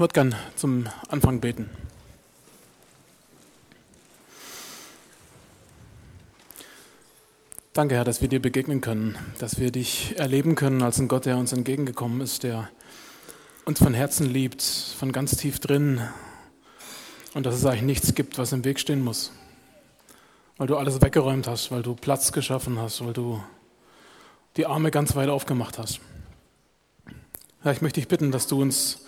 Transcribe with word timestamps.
würde 0.00 0.14
gern 0.14 0.34
zum 0.56 0.86
Anfang 1.08 1.40
beten. 1.40 1.68
Danke, 7.74 7.96
Herr, 7.96 8.04
dass 8.04 8.22
wir 8.22 8.28
dir 8.28 8.40
begegnen 8.40 8.80
können, 8.80 9.18
dass 9.40 9.60
wir 9.60 9.70
dich 9.70 10.18
erleben 10.18 10.54
können 10.54 10.82
als 10.82 10.98
ein 10.98 11.06
Gott, 11.06 11.26
der 11.26 11.36
uns 11.36 11.52
entgegengekommen 11.52 12.22
ist, 12.22 12.44
der 12.44 12.70
uns 13.66 13.78
von 13.78 13.92
Herzen 13.92 14.24
liebt, 14.24 14.62
von 14.62 15.12
ganz 15.12 15.36
tief 15.36 15.58
drin 15.58 16.00
und 17.34 17.44
dass 17.44 17.54
es 17.54 17.66
eigentlich 17.66 17.82
nichts 17.82 18.14
gibt, 18.14 18.38
was 18.38 18.52
im 18.52 18.64
Weg 18.64 18.80
stehen 18.80 19.04
muss, 19.04 19.32
weil 20.56 20.66
du 20.66 20.78
alles 20.78 21.02
weggeräumt 21.02 21.46
hast, 21.46 21.70
weil 21.70 21.82
du 21.82 21.94
Platz 21.94 22.32
geschaffen 22.32 22.78
hast, 22.78 23.04
weil 23.04 23.12
du 23.12 23.44
die 24.56 24.64
Arme 24.64 24.90
ganz 24.90 25.14
weit 25.14 25.28
aufgemacht 25.28 25.76
hast. 25.76 26.00
Ja, 27.64 27.72
ich 27.72 27.82
möchte 27.82 28.00
dich 28.00 28.08
bitten, 28.08 28.32
dass 28.32 28.46
du 28.46 28.62
uns 28.62 29.04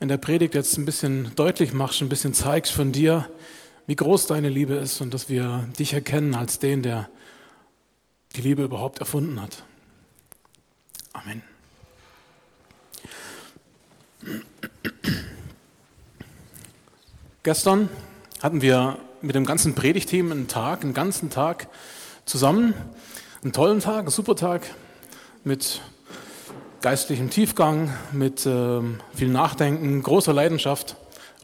in 0.00 0.08
der 0.08 0.16
Predigt 0.16 0.54
jetzt 0.54 0.76
ein 0.76 0.84
bisschen 0.84 1.32
deutlich 1.36 1.72
machst, 1.72 2.02
ein 2.02 2.08
bisschen 2.08 2.34
zeigst 2.34 2.72
von 2.72 2.92
dir, 2.92 3.28
wie 3.86 3.96
groß 3.96 4.26
deine 4.26 4.48
Liebe 4.48 4.74
ist 4.74 5.00
und 5.00 5.14
dass 5.14 5.28
wir 5.28 5.68
dich 5.78 5.92
erkennen 5.92 6.34
als 6.34 6.58
den, 6.58 6.82
der 6.82 7.08
die 8.34 8.42
Liebe 8.42 8.64
überhaupt 8.64 8.98
erfunden 8.98 9.40
hat. 9.40 9.62
Amen. 11.12 11.42
Gestern 17.42 17.88
hatten 18.42 18.60
wir 18.60 18.98
mit 19.22 19.34
dem 19.34 19.46
ganzen 19.46 19.74
Predigteam 19.74 20.32
einen 20.32 20.48
Tag, 20.48 20.82
einen 20.82 20.94
ganzen 20.94 21.30
Tag 21.30 21.68
zusammen. 22.24 22.74
Einen 23.42 23.52
tollen 23.52 23.80
Tag, 23.80 24.00
einen 24.00 24.10
super 24.10 24.34
Tag 24.34 24.62
mit 25.44 25.80
geistlichem 26.86 27.30
Tiefgang, 27.30 27.92
mit 28.12 28.46
äh, 28.46 28.80
viel 29.12 29.28
Nachdenken, 29.28 30.00
großer 30.04 30.32
Leidenschaft 30.32 30.94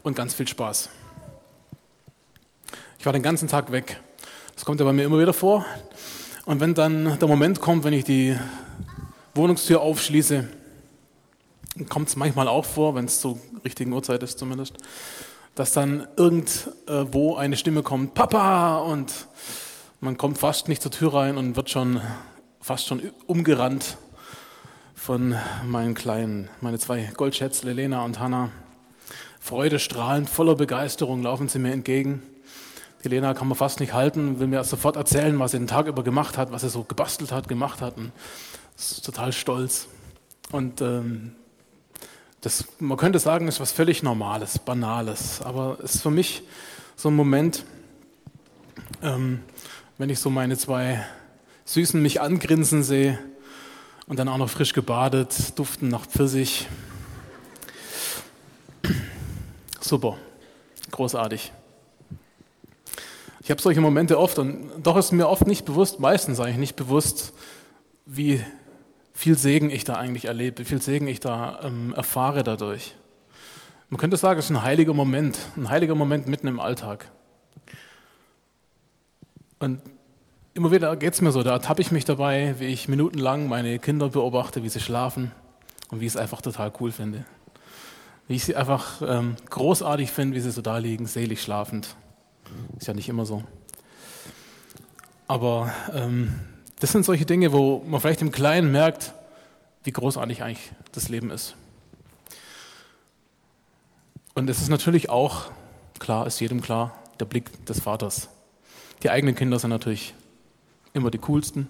und 0.01 0.15
ganz 0.15 0.33
viel 0.33 0.47
Spaß. 0.47 0.87
Ich 2.97 3.05
war 3.05 3.11
den 3.11 3.23
ganzen 3.23 3.49
Tag 3.49 3.73
weg. 3.73 3.99
Das 4.55 4.63
kommt 4.63 4.79
ja 4.79 4.85
bei 4.85 4.93
mir 4.93 5.03
immer 5.03 5.19
wieder 5.19 5.33
vor. 5.33 5.65
Und 6.45 6.61
wenn 6.61 6.73
dann 6.73 7.19
der 7.19 7.27
Moment 7.27 7.59
kommt, 7.59 7.83
wenn 7.83 7.91
ich 7.91 8.05
die 8.05 8.37
Wohnungstür 9.35 9.81
aufschließe, 9.81 10.47
kommt 11.89 12.07
es 12.07 12.15
manchmal 12.15 12.47
auch 12.47 12.63
vor, 12.63 12.95
wenn 12.95 13.03
es 13.03 13.19
zur 13.19 13.37
richtigen 13.65 13.91
Uhrzeit 13.91 14.23
ist 14.23 14.39
zumindest, 14.39 14.77
dass 15.55 15.73
dann 15.73 16.07
irgendwo 16.15 17.35
eine 17.35 17.57
Stimme 17.57 17.83
kommt, 17.83 18.13
Papa, 18.13 18.77
und 18.77 19.27
man 19.99 20.15
kommt 20.15 20.37
fast 20.37 20.69
nicht 20.69 20.81
zur 20.81 20.91
Tür 20.91 21.15
rein 21.15 21.35
und 21.35 21.57
wird 21.57 21.69
schon 21.69 21.99
fast 22.61 22.87
schon 22.87 23.01
umgerannt 23.27 23.97
von 25.03 25.35
meinen 25.65 25.95
Kleinen, 25.95 26.47
meine 26.61 26.79
zwei 26.79 27.11
Goldschätzle, 27.17 27.73
Lena 27.73 28.05
und 28.05 28.21
Hanna. 28.21 28.51
Freudestrahlend, 29.41 30.29
voller 30.29 30.55
Begeisterung 30.55 31.23
laufen 31.23 31.49
sie 31.49 31.59
mir 31.59 31.73
entgegen. 31.73 32.23
Die 33.03 33.09
Lena 33.09 33.33
kann 33.33 33.49
man 33.49 33.57
fast 33.57 33.81
nicht 33.81 33.91
halten, 33.91 34.39
will 34.39 34.47
mir 34.47 34.63
sofort 34.63 34.95
erzählen, 34.95 35.37
was 35.39 35.51
sie 35.51 35.57
den 35.57 35.67
Tag 35.67 35.87
über 35.87 36.05
gemacht 36.05 36.37
hat, 36.37 36.53
was 36.53 36.61
sie 36.61 36.69
so 36.69 36.85
gebastelt 36.85 37.33
hat, 37.33 37.49
gemacht 37.49 37.81
hat. 37.81 37.97
Und 37.97 38.13
ist 38.77 39.03
total 39.03 39.33
stolz. 39.33 39.87
Und 40.53 40.79
ähm, 40.79 41.35
das, 42.39 42.63
man 42.79 42.97
könnte 42.97 43.19
sagen, 43.19 43.49
ist 43.49 43.59
was 43.59 43.73
völlig 43.73 44.03
Normales, 44.03 44.57
Banales. 44.57 45.41
Aber 45.41 45.79
es 45.83 45.95
ist 45.95 46.01
für 46.01 46.11
mich 46.11 46.43
so 46.95 47.09
ein 47.09 47.15
Moment, 47.17 47.65
ähm, 49.01 49.41
wenn 49.97 50.09
ich 50.09 50.19
so 50.19 50.29
meine 50.29 50.57
zwei 50.57 51.05
Süßen 51.65 52.01
mich 52.01 52.21
angrinsen 52.21 52.83
sehe 52.83 53.19
und 54.07 54.19
dann 54.19 54.27
auch 54.27 54.37
noch 54.37 54.49
frisch 54.49 54.73
gebadet, 54.73 55.57
duften 55.57 55.89
nach 55.89 56.05
Pfirsich. 56.05 56.67
Super, 59.79 60.17
großartig. 60.91 61.51
Ich 63.41 63.51
habe 63.51 63.61
solche 63.61 63.81
Momente 63.81 64.17
oft 64.17 64.39
und 64.39 64.71
doch 64.81 64.95
ist 64.95 65.11
mir 65.11 65.27
oft 65.27 65.47
nicht 65.47 65.65
bewusst, 65.65 65.99
meistens 65.99 66.39
eigentlich 66.39 66.57
nicht 66.57 66.75
bewusst, 66.75 67.33
wie 68.05 68.43
viel 69.13 69.37
Segen 69.37 69.69
ich 69.69 69.83
da 69.83 69.95
eigentlich 69.95 70.25
erlebe, 70.25 70.59
wie 70.59 70.65
viel 70.65 70.81
Segen 70.81 71.07
ich 71.07 71.19
da 71.19 71.59
ähm, 71.63 71.93
erfahre 71.93 72.43
dadurch. 72.43 72.95
Man 73.89 73.99
könnte 73.99 74.17
sagen, 74.17 74.39
es 74.39 74.45
ist 74.45 74.51
ein 74.51 74.63
heiliger 74.63 74.93
Moment, 74.93 75.37
ein 75.55 75.69
heiliger 75.69 75.95
Moment 75.95 76.27
mitten 76.27 76.47
im 76.47 76.59
Alltag. 76.59 77.11
Und 79.59 79.81
immer 80.53 80.71
wieder 80.71 80.95
geht 80.95 81.13
es 81.13 81.21
mir 81.21 81.31
so, 81.31 81.43
da 81.43 81.51
ertappe 81.51 81.81
ich 81.81 81.91
mich 81.91 82.05
dabei, 82.05 82.55
wie 82.59 82.65
ich 82.65 82.87
minutenlang 82.87 83.47
meine 83.47 83.79
Kinder 83.79 84.09
beobachte, 84.09 84.63
wie 84.63 84.69
sie 84.69 84.79
schlafen 84.79 85.31
und 85.89 85.99
wie 85.99 86.05
ich 86.05 86.13
es 86.13 86.17
einfach 86.17 86.41
total 86.41 86.71
cool 86.79 86.91
finde. 86.91 87.25
Wie 88.27 88.35
ich 88.35 88.45
sie 88.45 88.55
einfach 88.55 89.01
ähm, 89.05 89.35
großartig 89.49 90.11
finde, 90.11 90.35
wie 90.37 90.41
sie 90.41 90.51
so 90.51 90.61
da 90.61 90.77
liegen, 90.77 91.07
selig 91.07 91.41
schlafend. 91.41 91.95
Ist 92.77 92.87
ja 92.87 92.93
nicht 92.93 93.09
immer 93.09 93.25
so. 93.25 93.43
Aber 95.27 95.73
ähm, 95.93 96.39
das 96.79 96.91
sind 96.91 97.05
solche 97.05 97.25
Dinge, 97.25 97.51
wo 97.51 97.83
man 97.85 97.99
vielleicht 97.99 98.21
im 98.21 98.31
Kleinen 98.31 98.71
merkt, 98.71 99.13
wie 99.83 99.91
großartig 99.91 100.43
eigentlich 100.43 100.71
das 100.91 101.09
Leben 101.09 101.31
ist. 101.31 101.55
Und 104.35 104.49
es 104.49 104.61
ist 104.61 104.69
natürlich 104.69 105.09
auch, 105.09 105.45
klar, 105.99 106.27
ist 106.27 106.39
jedem 106.39 106.61
klar, 106.61 106.95
der 107.19 107.25
Blick 107.25 107.65
des 107.65 107.79
Vaters. 107.79 108.29
Die 109.03 109.09
eigenen 109.09 109.35
Kinder 109.35 109.59
sind 109.59 109.69
natürlich 109.69 110.13
immer 110.93 111.11
die 111.11 111.17
coolsten, 111.17 111.67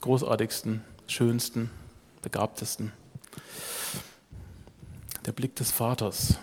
großartigsten, 0.00 0.84
schönsten, 1.06 1.70
begabtesten. 2.22 2.92
Der 5.24 5.32
Blick 5.32 5.56
des 5.56 5.70
Vaters. 5.70 6.38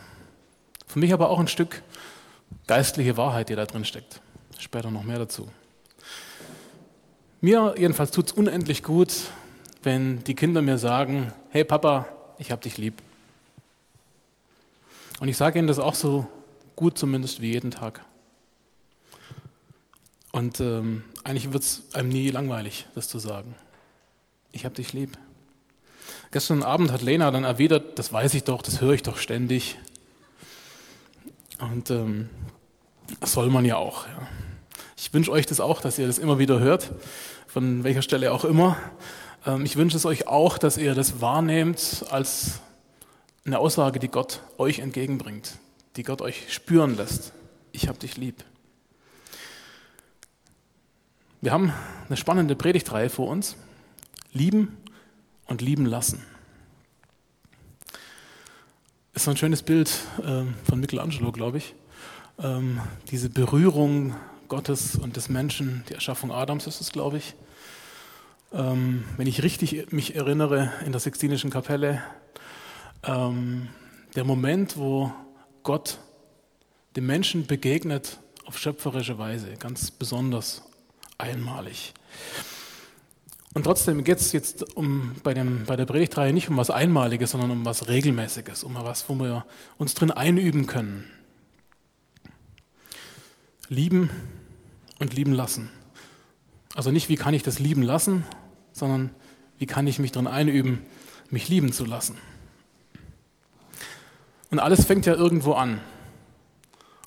Für 0.87 0.99
mich 0.99 1.13
aber 1.13 1.29
auch 1.29 1.39
ein 1.39 1.47
Stück 1.47 1.81
geistliche 2.67 3.17
Wahrheit, 3.17 3.49
die 3.49 3.55
da 3.55 3.65
drin 3.65 3.85
steckt. 3.85 4.21
Später 4.59 4.91
noch 4.91 5.03
mehr 5.03 5.19
dazu. 5.19 5.49
Mir 7.41 7.75
jedenfalls 7.77 8.11
tut 8.11 8.27
es 8.27 8.31
unendlich 8.31 8.83
gut, 8.83 9.13
wenn 9.81 10.23
die 10.23 10.35
Kinder 10.35 10.61
mir 10.61 10.77
sagen, 10.77 11.33
hey 11.49 11.63
Papa, 11.63 12.07
ich 12.37 12.51
hab 12.51 12.61
dich 12.61 12.77
lieb. 12.77 13.01
Und 15.19 15.27
ich 15.27 15.37
sage 15.37 15.59
ihnen 15.59 15.67
das 15.67 15.79
auch 15.79 15.95
so 15.95 16.27
gut 16.75 16.97
zumindest 16.97 17.41
wie 17.41 17.51
jeden 17.51 17.71
Tag. 17.71 18.05
Und 20.33 20.59
ähm, 20.59 21.03
eigentlich 21.23 21.53
wird 21.53 21.61
es 21.61 21.83
einem 21.93 22.09
nie 22.09 22.31
langweilig, 22.31 22.87
das 22.95 23.07
zu 23.07 23.19
sagen. 23.19 23.55
Ich 24.51 24.65
hab 24.65 24.73
dich 24.73 24.91
lieb. 24.91 25.15
Gestern 26.31 26.63
Abend 26.63 26.91
hat 26.91 27.03
Lena 27.03 27.29
dann 27.29 27.43
erwidert, 27.43 27.99
das 27.99 28.11
weiß 28.11 28.33
ich 28.33 28.43
doch, 28.43 28.63
das 28.63 28.81
höre 28.81 28.93
ich 28.93 29.03
doch 29.03 29.17
ständig. 29.17 29.77
Und 31.59 31.91
ähm, 31.91 32.29
das 33.19 33.33
soll 33.33 33.51
man 33.51 33.63
ja 33.63 33.77
auch. 33.77 34.07
Ja. 34.07 34.27
Ich 34.97 35.13
wünsche 35.13 35.31
euch 35.31 35.45
das 35.45 35.59
auch, 35.59 35.81
dass 35.81 35.99
ihr 35.99 36.07
das 36.07 36.17
immer 36.17 36.39
wieder 36.39 36.59
hört, 36.59 36.91
von 37.45 37.83
welcher 37.83 38.01
Stelle 38.01 38.33
auch 38.33 38.43
immer. 38.43 38.75
Ähm, 39.45 39.63
ich 39.65 39.75
wünsche 39.75 39.97
es 39.97 40.05
euch 40.05 40.27
auch, 40.27 40.57
dass 40.57 40.77
ihr 40.77 40.95
das 40.95 41.21
wahrnehmt 41.21 42.05
als 42.09 42.59
eine 43.45 43.59
Aussage, 43.59 43.99
die 43.99 44.07
Gott 44.07 44.41
euch 44.57 44.79
entgegenbringt, 44.79 45.59
die 45.95 46.01
Gott 46.01 46.23
euch 46.23 46.51
spüren 46.51 46.97
lässt. 46.97 47.33
Ich 47.71 47.87
habe 47.87 47.99
dich 47.99 48.17
lieb. 48.17 48.43
Wir 51.43 51.51
haben 51.51 51.73
eine 52.07 52.15
spannende 52.15 52.55
Predigtreihe 52.55 53.09
vor 53.09 53.27
uns. 53.27 53.57
Lieben 54.31 54.77
und 55.45 55.61
lieben 55.61 55.85
lassen. 55.85 56.25
Ist 59.13 59.25
so 59.25 59.31
ein 59.31 59.35
schönes 59.35 59.61
Bild 59.61 59.89
äh, 60.19 60.45
von 60.63 60.79
Michelangelo, 60.79 61.33
glaube 61.33 61.57
ich. 61.57 61.75
Ähm, 62.41 62.79
diese 63.11 63.29
Berührung 63.29 64.15
Gottes 64.47 64.95
und 64.95 65.17
des 65.17 65.27
Menschen, 65.27 65.83
die 65.89 65.95
Erschaffung 65.95 66.31
Adams 66.31 66.65
ist 66.65 66.79
es, 66.79 66.93
glaube 66.93 67.17
ich. 67.17 67.35
Ähm, 68.53 69.03
wenn 69.17 69.27
ich 69.27 69.43
richtig 69.43 69.91
mich 69.91 70.15
erinnere, 70.15 70.71
in 70.85 70.93
der 70.93 71.01
Sixtinischen 71.01 71.49
Kapelle, 71.49 72.01
ähm, 73.03 73.67
der 74.15 74.23
Moment, 74.23 74.77
wo 74.77 75.11
Gott 75.63 75.99
dem 76.95 77.05
Menschen 77.05 77.47
begegnet 77.47 78.21
auf 78.45 78.57
schöpferische 78.57 79.17
Weise, 79.17 79.55
ganz 79.59 79.91
besonders 79.91 80.63
einmalig. 81.23 81.93
Und 83.53 83.63
trotzdem 83.63 84.03
geht 84.03 84.19
es 84.19 84.31
jetzt 84.31 84.75
um, 84.75 85.15
bei, 85.23 85.33
dem, 85.33 85.65
bei 85.65 85.75
der 85.75 85.85
Predigtreihe 85.85 86.33
nicht 86.33 86.49
um 86.49 86.57
was 86.57 86.69
Einmaliges, 86.69 87.31
sondern 87.31 87.51
um 87.51 87.65
was 87.65 87.87
Regelmäßiges, 87.87 88.63
um 88.63 88.75
was, 88.75 89.07
wo 89.09 89.15
wir 89.15 89.45
uns 89.77 89.93
drin 89.93 90.11
einüben 90.11 90.65
können. 90.65 91.09
Lieben 93.69 94.09
und 94.99 95.13
lieben 95.13 95.33
lassen. 95.33 95.69
Also 96.75 96.91
nicht, 96.91 97.09
wie 97.09 97.15
kann 97.15 97.35
ich 97.35 97.43
das 97.43 97.59
lieben 97.59 97.83
lassen, 97.83 98.25
sondern 98.71 99.11
wie 99.59 99.67
kann 99.67 99.85
ich 99.85 99.99
mich 99.99 100.11
drin 100.11 100.27
einüben, 100.27 100.81
mich 101.29 101.47
lieben 101.47 101.71
zu 101.71 101.85
lassen. 101.85 102.17
Und 104.49 104.59
alles 104.59 104.85
fängt 104.85 105.05
ja 105.05 105.13
irgendwo 105.13 105.53
an. 105.53 105.79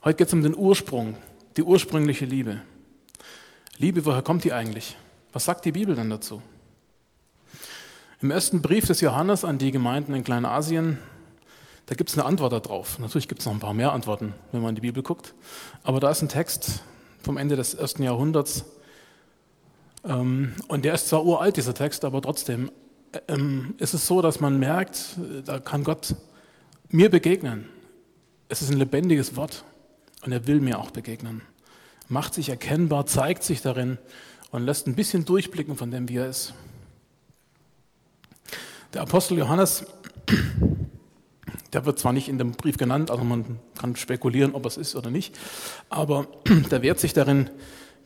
Heute 0.05 0.19
geht 0.19 0.29
es 0.29 0.33
um 0.33 0.43
den 0.43 0.55
Ursprung, 0.55 1.17
die 1.57 1.63
ursprüngliche 1.63 2.25
Liebe. 2.25 2.63
Liebe, 3.79 4.07
woher 4.07 4.23
kommt 4.23 4.45
die 4.45 4.55
eigentlich? 4.55 4.97
Was 5.33 5.45
sagt 5.45 5.67
die 5.67 5.73
Bibel 5.73 5.95
denn 5.95 6.09
dazu? 6.09 6.41
Im 8.23 8.31
ersten 8.31 8.63
Brief 8.63 8.87
des 8.87 9.03
Johannes 9.03 9.45
an 9.45 9.59
die 9.59 9.71
Gemeinden 9.71 10.15
in 10.15 10.25
Kleinasien, 10.25 10.99
Da 11.85 11.95
gibt 11.95 12.11
es 12.11 12.19
eine 12.19 12.25
Antwort 12.25 12.53
darauf. 12.53 12.99
Natürlich 12.99 13.29
gibt 13.29 13.41
es 13.41 13.47
noch 13.47 13.53
ein 13.53 13.61
paar 13.61 13.75
mehr 13.75 13.93
Antworten, 13.93 14.35
wenn 14.51 14.61
man 14.61 14.71
in 14.71 14.75
die 14.75 14.81
Bibel 14.81 15.03
guckt. 15.03 15.35
Aber 15.85 16.01
da 16.01 16.11
ist 16.11 16.21
ein 16.21 16.29
Text 16.29 16.83
vom 17.23 17.37
Ende 17.37 17.55
des 17.55 17.75
ersten 17.75 18.03
Jahrhunderts. 18.03 18.65
Ähm, 20.05 20.55
und 20.67 20.85
der 20.85 20.95
ist 20.95 21.09
zwar 21.09 21.25
uralt, 21.25 21.57
dieser 21.57 21.75
Text, 21.75 22.05
aber 22.05 22.21
trotzdem 22.23 22.73
ähm, 23.29 23.75
ist 23.79 23.95
es 23.95 24.07
so, 24.07 24.21
dass 24.21 24.41
man 24.41 24.59
merkt, 24.59 25.17
da 25.45 25.61
kann 25.61 25.85
Gott 25.85 26.17
mir 26.89 27.09
begegnen. 27.09 27.69
Es 28.49 28.63
ist 28.63 28.71
ein 28.71 28.79
lebendiges 28.79 29.37
Wort 29.37 29.65
und 30.25 30.33
er 30.33 30.47
will 30.47 30.61
mir 30.61 30.81
auch 30.81 30.91
begegnen. 30.91 31.43
Macht 32.09 32.35
sich 32.35 32.49
erkennbar, 32.49 33.07
zeigt 33.07 33.43
sich 33.43 33.63
darin 33.63 33.99
und 34.51 34.65
lässt 34.65 34.87
ein 34.87 34.95
bisschen 34.95 35.25
durchblicken 35.25 35.77
von 35.77 35.91
dem, 35.91 36.09
wie 36.09 36.17
er 36.17 36.29
ist. 36.29 36.55
Der 38.95 39.03
Apostel 39.03 39.39
Johannes, 39.39 39.85
der 41.73 41.85
wird 41.85 41.99
zwar 41.99 42.13
nicht 42.13 42.29
in 42.29 42.39
dem 42.39 42.53
Brief 42.53 42.77
genannt, 42.77 43.11
also 43.11 43.25
man 43.25 43.59
kann 43.79 43.97
spekulieren, 43.97 44.55
ob 44.55 44.65
es 44.67 44.77
ist 44.77 44.95
oder 44.95 45.11
nicht, 45.11 45.37
aber 45.91 46.29
der 46.71 46.83
wehrt 46.83 47.01
sich 47.01 47.13
darin 47.13 47.51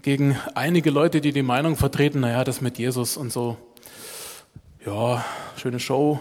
gegen 0.02 0.36
einige 0.54 0.90
Leute, 0.90 1.20
die 1.20 1.32
die 1.32 1.42
Meinung 1.42 1.76
vertreten, 1.76 2.20
naja, 2.20 2.42
das 2.42 2.60
mit 2.60 2.78
Jesus 2.78 3.16
und 3.16 3.32
so, 3.32 3.58
ja, 4.84 5.24
schöne 5.56 5.78
Show, 5.78 6.18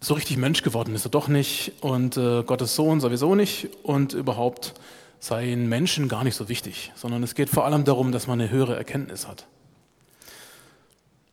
so 0.00 0.14
richtig 0.14 0.36
Mensch 0.36 0.62
geworden 0.62 0.94
ist 0.94 1.06
er 1.06 1.10
doch 1.10 1.28
nicht 1.28 1.72
und 1.80 2.16
äh, 2.16 2.42
Gottes 2.42 2.74
Sohn 2.74 3.00
sowieso 3.00 3.34
nicht 3.34 3.68
und 3.82 4.14
überhaupt 4.14 4.74
seien 5.20 5.68
Menschen 5.68 6.08
gar 6.08 6.24
nicht 6.24 6.34
so 6.34 6.48
wichtig, 6.48 6.92
sondern 6.96 7.22
es 7.22 7.34
geht 7.34 7.50
vor 7.50 7.66
allem 7.66 7.84
darum, 7.84 8.10
dass 8.10 8.26
man 8.26 8.40
eine 8.40 8.50
höhere 8.50 8.74
Erkenntnis 8.74 9.28
hat. 9.28 9.46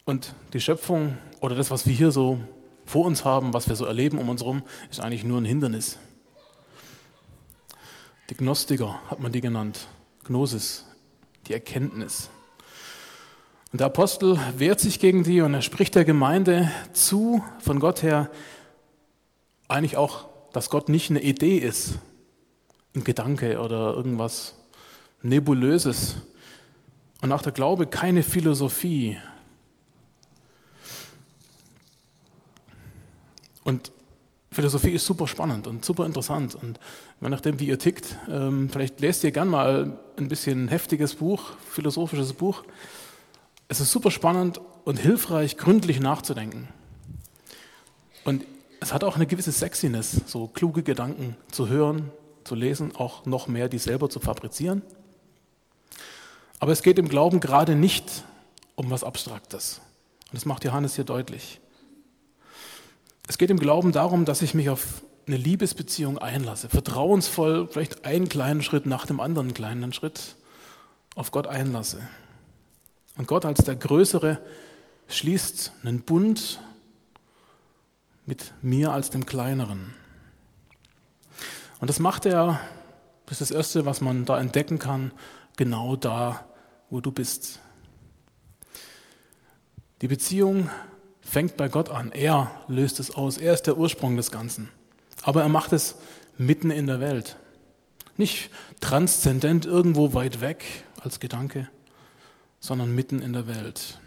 Und 0.06 0.34
die 0.54 0.62
Schöpfung 0.62 1.18
oder 1.40 1.56
das, 1.56 1.72
was 1.72 1.88
wir 1.88 1.94
hier 1.94 2.12
so 2.12 2.40
vor 2.86 3.06
uns 3.06 3.26
haben, 3.26 3.54
was 3.54 3.68
wir 3.68 3.76
so 3.76 3.86
erleben 3.86 4.20
um 4.20 4.30
uns 4.30 4.42
herum, 4.42 4.62
ist 4.92 5.00
eigentlich 5.00 5.24
nur 5.24 5.40
ein 5.40 5.46
Hindernis. 5.46 5.98
Die 8.30 8.36
Gnostiker 8.36 9.00
hat 9.10 9.20
man 9.20 9.32
die 9.32 9.42
genannt, 9.42 9.88
Gnosis, 10.26 10.86
die 11.48 11.54
Erkenntnis. 11.54 12.30
Und 13.72 13.80
der 13.80 13.88
Apostel 13.88 14.38
wehrt 14.58 14.82
sich 14.82 15.00
gegen 15.00 15.24
die 15.24 15.42
und 15.42 15.54
er 15.54 15.62
spricht 15.62 15.96
der 15.96 16.06
Gemeinde 16.06 16.70
zu, 16.92 17.44
von 17.60 17.80
Gott 17.80 18.04
her, 18.04 18.30
eigentlich 19.70 19.98
auch, 19.98 20.28
dass 20.52 20.70
Gott 20.70 20.90
nicht 20.90 21.10
eine 21.10 21.22
Idee 21.22 21.58
ist, 21.58 22.00
ein 22.98 23.04
Gedanke 23.04 23.60
oder 23.60 23.94
irgendwas 23.94 24.56
Nebulöses. 25.22 26.16
Und 27.22 27.32
auch 27.32 27.42
der 27.42 27.52
Glaube 27.52 27.88
keine 27.88 28.24
Philosophie. 28.24 29.18
Und 33.64 33.92
Philosophie 34.52 34.92
ist 34.92 35.06
super 35.06 35.28
spannend 35.28 35.68
und 35.68 35.84
super 35.84 36.06
interessant. 36.06 36.56
Und 36.56 36.80
je 37.22 37.30
nachdem, 37.30 37.60
wie 37.60 37.68
ihr 37.68 37.78
tickt, 37.78 38.16
ähm, 38.30 38.70
vielleicht 38.70 39.00
lest 39.02 39.24
ihr 39.24 39.32
gern 39.32 39.50
mal 39.50 40.00
ein 40.18 40.28
bisschen 40.28 40.68
heftiges 40.68 41.16
Buch, 41.16 41.52
philosophisches 41.70 42.34
Buch. 42.34 42.64
Es 43.68 43.80
ist 43.80 43.92
super 43.92 44.10
spannend 44.10 44.62
und 44.86 44.98
hilfreich, 44.98 45.58
gründlich 45.58 46.00
nachzudenken. 46.00 46.70
Und 48.24 48.46
es 48.80 48.94
hat 48.94 49.04
auch 49.04 49.16
eine 49.16 49.28
gewisse 49.28 49.52
Sexiness, 49.52 50.22
so 50.26 50.48
kluge 50.48 50.84
Gedanken 50.84 51.36
zu 51.52 51.68
hören, 51.68 52.12
zu 52.48 52.56
lesen, 52.56 52.96
auch 52.96 53.26
noch 53.26 53.48
mehr 53.48 53.70
die 53.70 53.78
selber 53.78 54.10
zu 54.10 54.20
fabrizieren. 54.20 54.82
Aber 56.60 56.72
es 56.72 56.82
geht 56.82 56.98
im 56.98 57.10
Glauben 57.10 57.40
gerade 57.40 57.76
nicht 57.76 58.24
um 58.76 58.90
was 58.90 59.04
Abstraktes. 59.04 59.82
Und 60.30 60.36
das 60.36 60.46
macht 60.46 60.64
Johannes 60.64 60.96
hier 60.96 61.04
deutlich. 61.04 61.60
Es 63.28 63.38
geht 63.38 63.50
im 63.50 63.60
Glauben 63.60 63.92
darum, 63.92 64.26
dass 64.26 64.42
ich 64.42 64.54
mich 64.54 64.70
auf 64.70 65.04
eine 65.28 65.38
Liebesbeziehung 65.38 66.18
einlasse, 66.18 66.70
vertrauensvoll, 66.70 67.68
vielleicht 67.68 68.06
einen 68.06 68.30
kleinen 68.30 68.64
Schritt 68.64 68.86
nach 68.86 69.06
dem 69.06 69.20
anderen 69.20 69.54
kleinen 69.54 69.92
Schritt 69.92 70.38
auf 71.16 71.32
Gott 71.32 71.48
einlasse. 71.48 72.00
Und 73.18 73.28
Gott 73.28 73.46
als 73.46 73.64
der 73.66 73.76
Größere 73.76 74.40
schließt 75.10 75.74
einen 75.84 76.02
Bund 76.02 76.62
mit 78.26 78.54
mir 78.62 78.92
als 78.94 79.10
dem 79.10 79.26
Kleineren. 79.26 79.94
Und 81.80 81.90
das 81.90 82.00
macht 82.00 82.26
er, 82.26 82.60
das 83.26 83.42
ist 83.42 83.52
das 83.52 83.58
Erste, 83.58 83.86
was 83.86 84.02
man 84.02 84.26
da 84.26 84.40
entdecken 84.40 84.80
kann, 84.80 85.12
genau 85.58 85.96
da, 85.96 86.46
wo 86.90 87.02
du 87.02 87.12
bist. 87.12 87.60
Die 90.02 90.08
Beziehung 90.08 90.70
fängt 91.22 91.58
bei 91.58 91.68
Gott 91.68 91.90
an. 91.90 92.12
Er 92.12 92.52
löst 92.68 93.00
es 93.00 93.14
aus. 93.14 93.38
Er 93.38 93.54
ist 93.54 93.64
der 93.64 93.78
Ursprung 93.78 94.16
des 94.16 94.32
Ganzen. 94.32 94.70
Aber 95.24 95.42
er 95.42 95.50
macht 95.50 95.74
es 95.74 95.96
mitten 96.38 96.72
in 96.72 96.88
der 96.88 97.00
Welt. 97.00 97.38
Nicht 98.16 98.50
transzendent 98.80 99.66
irgendwo 99.66 100.14
weit 100.14 100.42
weg 100.42 100.64
als 101.02 101.20
Gedanke, 101.20 101.70
sondern 102.60 102.94
mitten 102.96 103.22
in 103.22 103.34
der 103.34 103.48
Welt. 103.48 104.00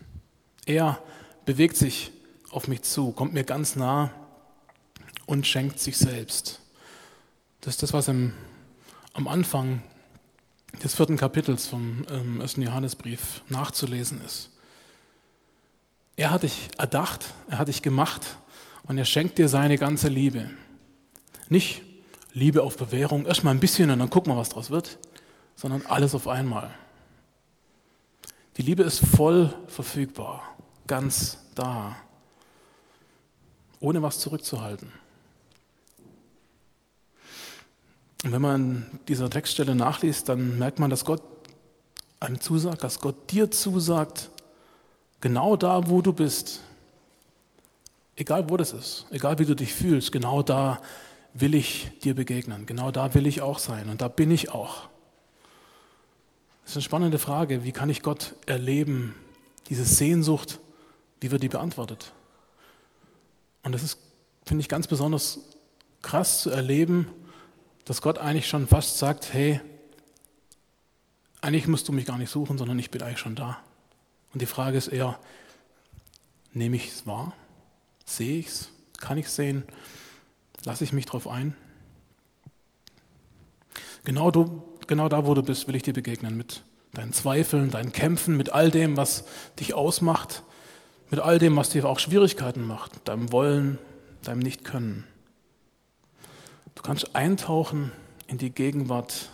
Er 0.67 1.00
bewegt 1.44 1.76
sich 1.76 2.12
auf 2.50 2.69
mich 2.69 2.82
zu, 2.82 3.12
kommt 3.12 3.34
mir 3.34 3.44
ganz 3.44 3.76
nah 3.76 4.11
und 5.26 5.46
schenkt 5.46 5.78
sich 5.78 5.96
selbst. 5.96 6.61
Das 7.60 7.74
ist 7.74 7.82
das, 7.82 7.92
was 7.92 8.08
im, 8.08 8.32
am 9.12 9.28
Anfang 9.28 9.82
des 10.82 10.94
vierten 10.94 11.16
Kapitels 11.16 11.66
vom 11.66 12.06
ähm, 12.10 12.40
ersten 12.40 12.62
Johannesbrief 12.62 13.42
nachzulesen 13.48 14.24
ist. 14.24 14.50
Er 16.16 16.30
hat 16.30 16.42
dich 16.42 16.68
erdacht, 16.78 17.34
er 17.48 17.58
hat 17.58 17.68
dich 17.68 17.82
gemacht 17.82 18.36
und 18.84 18.96
er 18.96 19.04
schenkt 19.04 19.38
dir 19.38 19.48
seine 19.48 19.78
ganze 19.78 20.08
Liebe. 20.08 20.50
Nicht 21.48 21.82
Liebe 22.32 22.62
auf 22.62 22.76
Bewährung, 22.76 23.26
erstmal 23.26 23.54
ein 23.54 23.60
bisschen 23.60 23.90
und 23.90 23.98
dann 23.98 24.10
gucken 24.10 24.32
wir, 24.32 24.36
was 24.36 24.50
draus 24.50 24.70
wird, 24.70 24.98
sondern 25.56 25.84
alles 25.86 26.14
auf 26.14 26.28
einmal. 26.28 26.70
Die 28.56 28.62
Liebe 28.62 28.82
ist 28.82 29.04
voll 29.04 29.54
verfügbar, 29.66 30.56
ganz 30.86 31.38
da, 31.54 31.96
ohne 33.80 34.02
was 34.02 34.18
zurückzuhalten. 34.18 34.92
Und 38.25 38.32
wenn 38.32 38.43
man 38.43 39.00
dieser 39.08 39.31
Textstelle 39.31 39.75
nachliest, 39.75 40.28
dann 40.28 40.58
merkt 40.58 40.78
man, 40.78 40.90
dass 40.90 41.05
Gott 41.05 41.22
einem 42.20 42.40
zusagt, 42.40 42.84
dass 42.84 43.00
Gott 43.00 43.31
dir 43.31 43.50
zusagt, 43.50 44.31
genau 45.20 45.56
da, 45.56 45.88
wo 45.88 46.02
du 46.02 46.12
bist, 46.12 46.61
egal 48.17 48.50
wo 48.50 48.56
das 48.56 48.72
ist, 48.72 49.06
egal 49.11 49.38
wie 49.38 49.46
du 49.46 49.56
dich 49.56 49.72
fühlst, 49.72 50.12
genau 50.12 50.43
da 50.43 50.81
will 51.32 51.55
ich 51.55 51.90
dir 52.02 52.14
begegnen, 52.14 52.67
genau 52.67 52.90
da 52.90 53.14
will 53.14 53.27
ich 53.27 53.41
auch 53.41 53.58
sein 53.58 53.89
und 53.89 54.03
da 54.03 54.08
bin 54.08 54.31
ich 54.31 54.50
auch. 54.50 54.89
Das 56.62 56.72
ist 56.72 56.77
eine 56.77 56.82
spannende 56.82 57.19
Frage, 57.19 57.65
wie 57.65 57.72
kann 57.72 57.89
ich 57.89 58.03
Gott 58.03 58.34
erleben, 58.46 59.15
diese 59.69 59.84
Sehnsucht, 59.84 60.60
wie 61.20 61.31
wird 61.31 61.43
die 61.43 61.48
beantwortet? 61.48 62.12
Und 63.62 63.72
das 63.72 63.82
ist, 63.82 63.98
finde 64.44 64.62
ich, 64.62 64.69
ganz 64.69 64.86
besonders 64.86 65.39
krass 66.03 66.43
zu 66.43 66.50
erleben, 66.50 67.06
dass 67.91 68.03
Gott 68.03 68.19
eigentlich 68.19 68.47
schon 68.47 68.69
fast 68.69 68.99
sagt, 68.99 69.35
hey, 69.35 69.61
eigentlich 71.41 71.67
musst 71.67 71.89
du 71.89 71.93
mich 71.93 72.06
gar 72.06 72.19
nicht 72.19 72.31
suchen, 72.31 72.56
sondern 72.56 72.79
ich 72.79 72.93
bin 72.93 73.03
eigentlich 73.03 73.19
schon 73.19 73.35
da. 73.35 73.59
Und 74.32 74.41
die 74.41 74.47
Frage 74.47 74.79
ist 74.79 74.87
eher, 74.87 75.19
nehme 76.53 76.77
ich 76.77 76.87
es 76.87 77.09
wahr? 77.09 77.32
Sehe 78.05 78.39
ich 78.39 78.47
es? 78.47 78.69
Kann 78.99 79.19
ich 79.19 79.27
es 79.27 79.35
sehen? 79.35 79.65
Lasse 80.65 80.85
ich 80.85 80.93
mich 80.93 81.06
darauf 81.06 81.27
ein? 81.27 81.56
Genau, 84.05 84.31
du, 84.31 84.63
genau 84.87 85.09
da, 85.09 85.27
wo 85.27 85.35
du 85.35 85.43
bist, 85.43 85.67
will 85.67 85.75
ich 85.75 85.82
dir 85.82 85.93
begegnen 85.93 86.37
mit 86.37 86.63
deinen 86.93 87.13
Zweifeln, 87.13 87.73
deinen 87.73 87.91
Kämpfen, 87.91 88.37
mit 88.37 88.53
all 88.53 88.70
dem, 88.70 88.97
was 88.97 89.25
dich 89.59 89.75
ausmacht, 89.75 90.44
mit 91.11 91.19
all 91.19 91.41
dem, 91.41 91.56
was 91.56 91.70
dir 91.70 91.87
auch 91.87 91.99
Schwierigkeiten 91.99 92.65
macht, 92.65 93.09
deinem 93.09 93.32
Wollen, 93.32 93.81
deinem 94.23 94.39
Nicht-Können. 94.39 95.09
Du 96.81 96.87
kannst 96.87 97.15
eintauchen 97.15 97.93
in 98.27 98.39
die 98.39 98.49
Gegenwart 98.49 99.29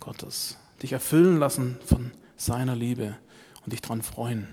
Gottes, 0.00 0.56
dich 0.82 0.94
erfüllen 0.94 1.38
lassen 1.38 1.78
von 1.84 2.10
seiner 2.38 2.74
Liebe 2.74 3.18
und 3.66 3.74
dich 3.74 3.82
daran 3.82 4.00
freuen. 4.00 4.48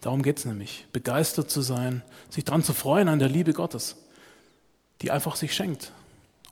Darum 0.00 0.20
geht 0.20 0.38
es 0.38 0.46
nämlich, 0.46 0.88
begeistert 0.92 1.48
zu 1.48 1.62
sein, 1.62 2.02
sich 2.28 2.42
daran 2.42 2.64
zu 2.64 2.72
freuen 2.72 3.06
an 3.06 3.20
der 3.20 3.28
Liebe 3.28 3.52
Gottes, 3.52 3.98
die 5.00 5.12
einfach 5.12 5.36
sich 5.36 5.54
schenkt, 5.54 5.92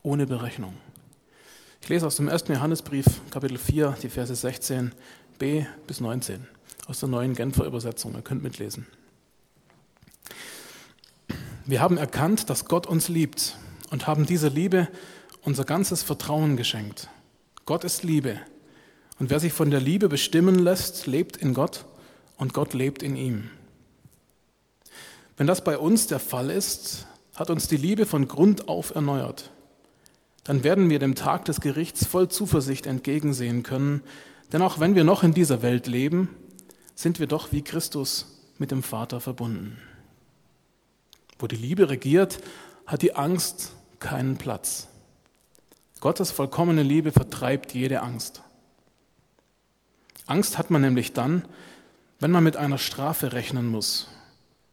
ohne 0.05 0.29
Berechnung. 0.29 0.75
Ich 1.81 1.89
lese 1.89 2.07
aus 2.07 2.15
dem 2.15 2.29
1. 2.29 2.45
Johannesbrief, 2.47 3.07
Kapitel 3.33 3.59
4, 3.59 3.97
die 4.05 4.09
Verse 4.09 4.33
16b 4.33 5.67
bis 5.89 6.01
19, 6.01 6.47
aus 6.87 7.01
der 7.01 7.09
neuen 7.09 7.35
Genfer 7.35 7.65
Übersetzung. 7.65 8.15
Ihr 8.15 8.23
könnt 8.23 8.45
mitlesen. 8.45 8.87
Wir 11.65 11.81
haben 11.81 11.97
erkannt, 11.97 12.49
dass 12.49 12.67
Gott 12.67 12.87
uns 12.87 13.09
liebt 13.09 13.57
und 13.91 14.07
haben 14.07 14.27
dieser 14.27 14.51
Liebe 14.51 14.89
unser 15.43 15.65
ganzes 15.65 16.03
Vertrauen 16.03 16.57
geschenkt. 16.57 17.09
Gott 17.65 17.85
ist 17.85 18.03
Liebe. 18.03 18.41
Und 19.19 19.31
wer 19.31 19.41
sich 19.41 19.53
von 19.53 19.71
der 19.71 19.81
Liebe 19.81 20.09
bestimmen 20.09 20.59
lässt, 20.59 21.07
lebt 21.07 21.37
in 21.37 21.55
Gott 21.55 21.87
und 22.37 22.53
Gott 22.53 22.75
lebt 22.75 23.03
in 23.03 23.17
ihm. 23.17 23.51
Wenn 25.37 25.47
das 25.47 25.65
bei 25.65 25.79
uns 25.79 26.07
der 26.07 26.19
Fall 26.19 26.51
ist, 26.51 27.07
hat 27.35 27.51
uns 27.51 27.69
die 27.69 27.77
Liebe 27.77 28.07
von 28.07 28.29
Grund 28.29 28.69
auf 28.69 28.95
erneuert. 28.95 29.51
Dann 30.45 30.65
werden 30.65 30.91
wir 30.91 30.99
dem 30.99 31.15
Tag 31.15 31.45
des 31.45 31.61
Gerichts 31.61 32.07
voll 32.07 32.29
Zuversicht 32.29 32.87
entgegensehen 32.87 33.63
können, 33.63 34.03
denn 34.53 34.63
auch 34.63 34.81
wenn 34.81 34.95
wir 34.95 35.05
noch 35.05 35.23
in 35.23 35.35
dieser 35.35 35.61
Welt 35.63 35.87
leben, 35.87 36.29
sind 36.95 37.21
wir 37.21 37.27
doch 37.27 37.53
wie 37.53 37.63
Christus 37.63 38.41
mit 38.59 38.71
dem 38.71 38.83
Vater 38.83 39.21
verbunden. 39.21 39.77
Wo 41.39 41.47
die 41.47 41.57
Liebe 41.57 41.91
regiert, 41.91 42.39
hat 42.87 43.03
die 43.03 43.15
Angst 43.15 43.73
keinen 44.07 44.37
Platz. 44.37 44.87
Gottes 45.99 46.31
vollkommene 46.31 46.85
Liebe 46.85 47.11
vertreibt 47.11 47.75
jede 47.75 48.03
Angst. 48.03 48.43
Angst 50.27 50.59
hat 50.59 50.71
man 50.71 50.81
nämlich 50.81 51.13
dann, 51.13 51.45
wenn 52.21 52.31
man 52.31 52.45
mit 52.45 52.57
einer 52.57 52.79
Strafe 52.79 53.33
rechnen 53.33 53.67
muss. 53.67 54.07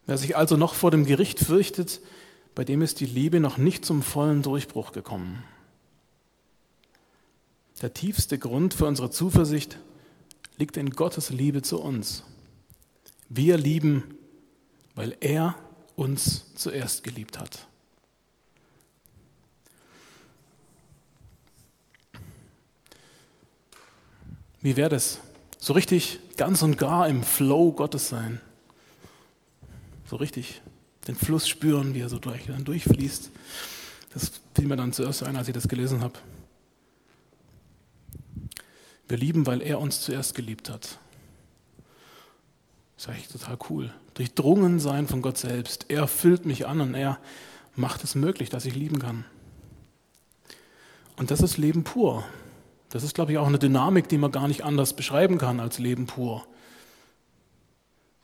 Wer 0.06 0.20
sich 0.20 0.38
also 0.38 0.56
noch 0.56 0.76
vor 0.76 0.92
dem 0.92 1.06
Gericht 1.06 1.40
fürchtet, 1.40 2.00
bei 2.54 2.64
dem 2.64 2.84
ist 2.84 3.00
die 3.00 3.08
Liebe 3.08 3.40
noch 3.40 3.58
nicht 3.58 3.86
zum 3.86 4.04
vollen 4.04 4.44
Durchbruch 4.44 4.92
gekommen. 4.92 5.44
Der 7.82 7.92
tiefste 7.92 8.38
Grund 8.38 8.76
für 8.76 8.86
unsere 8.86 9.10
Zuversicht 9.10 9.80
liegt 10.58 10.78
in 10.78 10.92
Gottes 10.92 11.32
Liebe 11.32 11.64
zu 11.64 11.82
uns. 11.82 12.24
Wir 13.30 13.58
lieben, 13.58 14.16
weil 14.94 15.18
er 15.22 15.56
uns 15.96 16.54
zuerst 16.54 17.04
geliebt 17.04 17.40
hat. 17.40 17.68
Wie 24.64 24.78
wäre 24.78 24.90
das? 24.90 25.20
So 25.60 25.74
richtig 25.74 26.20
ganz 26.38 26.62
und 26.64 26.78
gar 26.78 27.08
im 27.08 27.22
Flow 27.22 27.74
Gottes 27.74 28.10
sein. 28.10 28.42
So 30.10 30.16
richtig 30.16 30.62
den 31.08 31.16
Fluss 31.16 31.50
spüren, 31.50 31.94
wie 31.94 32.00
er 32.00 32.10
so 32.10 32.18
durch, 32.18 32.46
dann 32.46 32.64
durchfließt. 32.64 33.30
Das 34.14 34.32
fiel 34.56 34.68
mir 34.68 34.78
dann 34.78 34.94
zuerst 34.94 35.22
ein, 35.24 35.36
als 35.36 35.50
ich 35.50 35.54
das 35.54 35.68
gelesen 35.68 36.02
habe. 36.02 36.14
Wir 39.10 39.18
lieben, 39.18 39.46
weil 39.46 39.62
er 39.62 39.82
uns 39.82 40.02
zuerst 40.02 40.34
geliebt 40.34 40.70
hat. 40.70 40.98
Das 42.96 43.06
ist 43.06 43.10
eigentlich 43.10 43.28
total 43.28 43.58
cool. 43.70 43.94
Durchdrungen 44.14 44.80
sein 44.80 45.08
von 45.10 45.22
Gott 45.22 45.38
selbst. 45.38 45.88
Er 45.90 46.08
füllt 46.08 46.46
mich 46.46 46.68
an 46.68 46.80
und 46.80 46.94
er 46.94 47.20
macht 47.76 48.04
es 48.06 48.16
möglich, 48.16 48.50
dass 48.50 48.64
ich 48.64 48.76
lieben 48.76 49.00
kann. 49.00 49.26
Und 51.18 51.32
das 51.32 51.42
ist 51.42 51.58
Leben 51.58 51.84
pur. 51.84 52.24
Das 52.94 53.02
ist, 53.02 53.16
glaube 53.16 53.32
ich, 53.32 53.40
auch 53.40 53.48
eine 53.48 53.58
Dynamik, 53.58 54.08
die 54.08 54.20
man 54.20 54.32
gar 54.32 54.48
nicht 54.48 54.64
anders 54.64 54.94
beschreiben 54.94 55.40
kann 55.40 55.60
als 55.60 55.80
Leben 55.80 56.06
pur. 56.06 56.46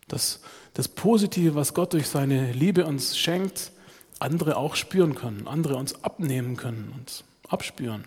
Das, 0.08 0.42
das 0.76 0.88
Positive, 0.88 1.56
was 1.56 1.74
Gott 1.74 1.94
durch 1.94 2.08
seine 2.08 2.52
Liebe 2.52 2.86
uns 2.86 3.18
schenkt, 3.18 3.72
andere 4.20 4.58
auch 4.58 4.76
spüren 4.76 5.16
können, 5.16 5.48
andere 5.48 5.76
uns 5.76 6.04
abnehmen 6.04 6.56
können 6.56 6.94
und 6.96 7.24
abspüren. 7.48 8.06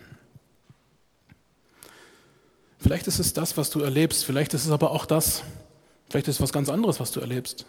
Vielleicht 2.79 3.07
ist 3.07 3.19
es 3.19 3.33
das, 3.33 3.57
was 3.57 3.69
du 3.69 3.81
erlebst, 3.81 4.23
vielleicht 4.23 4.53
ist 4.53 4.63
es 4.63 4.71
aber 4.71 4.91
auch 4.91 5.05
das, 5.05 5.43
vielleicht 6.09 6.29
ist 6.29 6.35
es 6.35 6.41
was 6.41 6.53
ganz 6.53 6.69
anderes, 6.69 7.01
was 7.01 7.11
du 7.11 7.19
erlebst. 7.19 7.65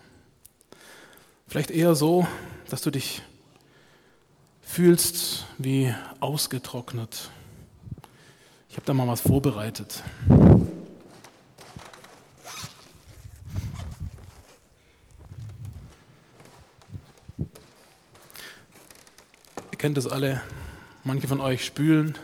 Vielleicht 1.49 1.73
eher 1.73 1.97
so, 1.97 2.29
dass 2.71 2.83
du 2.83 2.93
dich 2.93 3.23
fühlst 4.63 5.47
wie 5.59 5.93
ausgetrocknet, 6.21 7.31
ich 8.75 8.77
habe 8.77 8.87
da 8.87 8.93
mal 8.93 9.07
was 9.07 9.21
vorbereitet. 9.21 10.03
Ihr 19.71 19.79
kennt 19.79 19.97
das 19.97 20.09
alle. 20.09 20.41
Manche 21.05 21.29
von 21.29 21.41
euch 21.41 21.65
spülen 21.65 22.19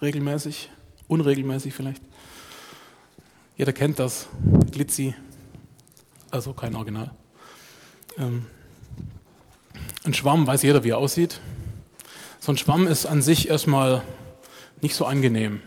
regelmäßig, 0.00 0.70
unregelmäßig 1.08 1.74
vielleicht. 1.74 2.04
Jeder 3.56 3.72
kennt 3.72 3.98
das. 3.98 4.28
Glitzy, 4.70 5.12
also 6.30 6.52
kein 6.52 6.76
Original. 6.76 7.10
Ähm, 8.16 8.46
ein 10.04 10.14
Schwamm 10.14 10.46
weiß 10.46 10.62
jeder, 10.62 10.84
wie 10.84 10.90
er 10.90 10.98
aussieht. 10.98 11.40
So 12.38 12.52
ein 12.52 12.58
Schwamm 12.58 12.86
ist 12.86 13.06
an 13.06 13.22
sich 13.22 13.48
erstmal 13.48 14.04
nicht 14.80 14.94
so 14.94 15.04
angenehm. 15.04 15.62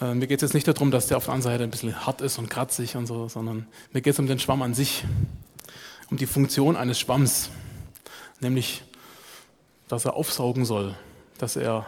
Äh, 0.00 0.14
mir 0.14 0.26
geht 0.26 0.38
es 0.38 0.48
jetzt 0.48 0.54
nicht 0.54 0.68
darum, 0.68 0.90
dass 0.90 1.08
der 1.08 1.16
auf 1.16 1.24
der 1.24 1.34
anderen 1.34 1.52
Seite 1.52 1.64
ein 1.64 1.70
bisschen 1.70 2.06
hart 2.06 2.20
ist 2.20 2.38
und 2.38 2.48
kratzig 2.48 2.96
und 2.96 3.06
so, 3.06 3.28
sondern 3.28 3.66
mir 3.92 4.00
geht 4.00 4.12
es 4.12 4.18
um 4.18 4.26
den 4.26 4.38
Schwamm 4.38 4.62
an 4.62 4.74
sich, 4.74 5.04
um 6.10 6.16
die 6.16 6.26
Funktion 6.26 6.76
eines 6.76 6.98
Schwamms, 7.00 7.50
nämlich, 8.40 8.82
dass 9.88 10.04
er 10.04 10.14
aufsaugen 10.14 10.64
soll, 10.64 10.94
dass 11.38 11.56
er 11.56 11.86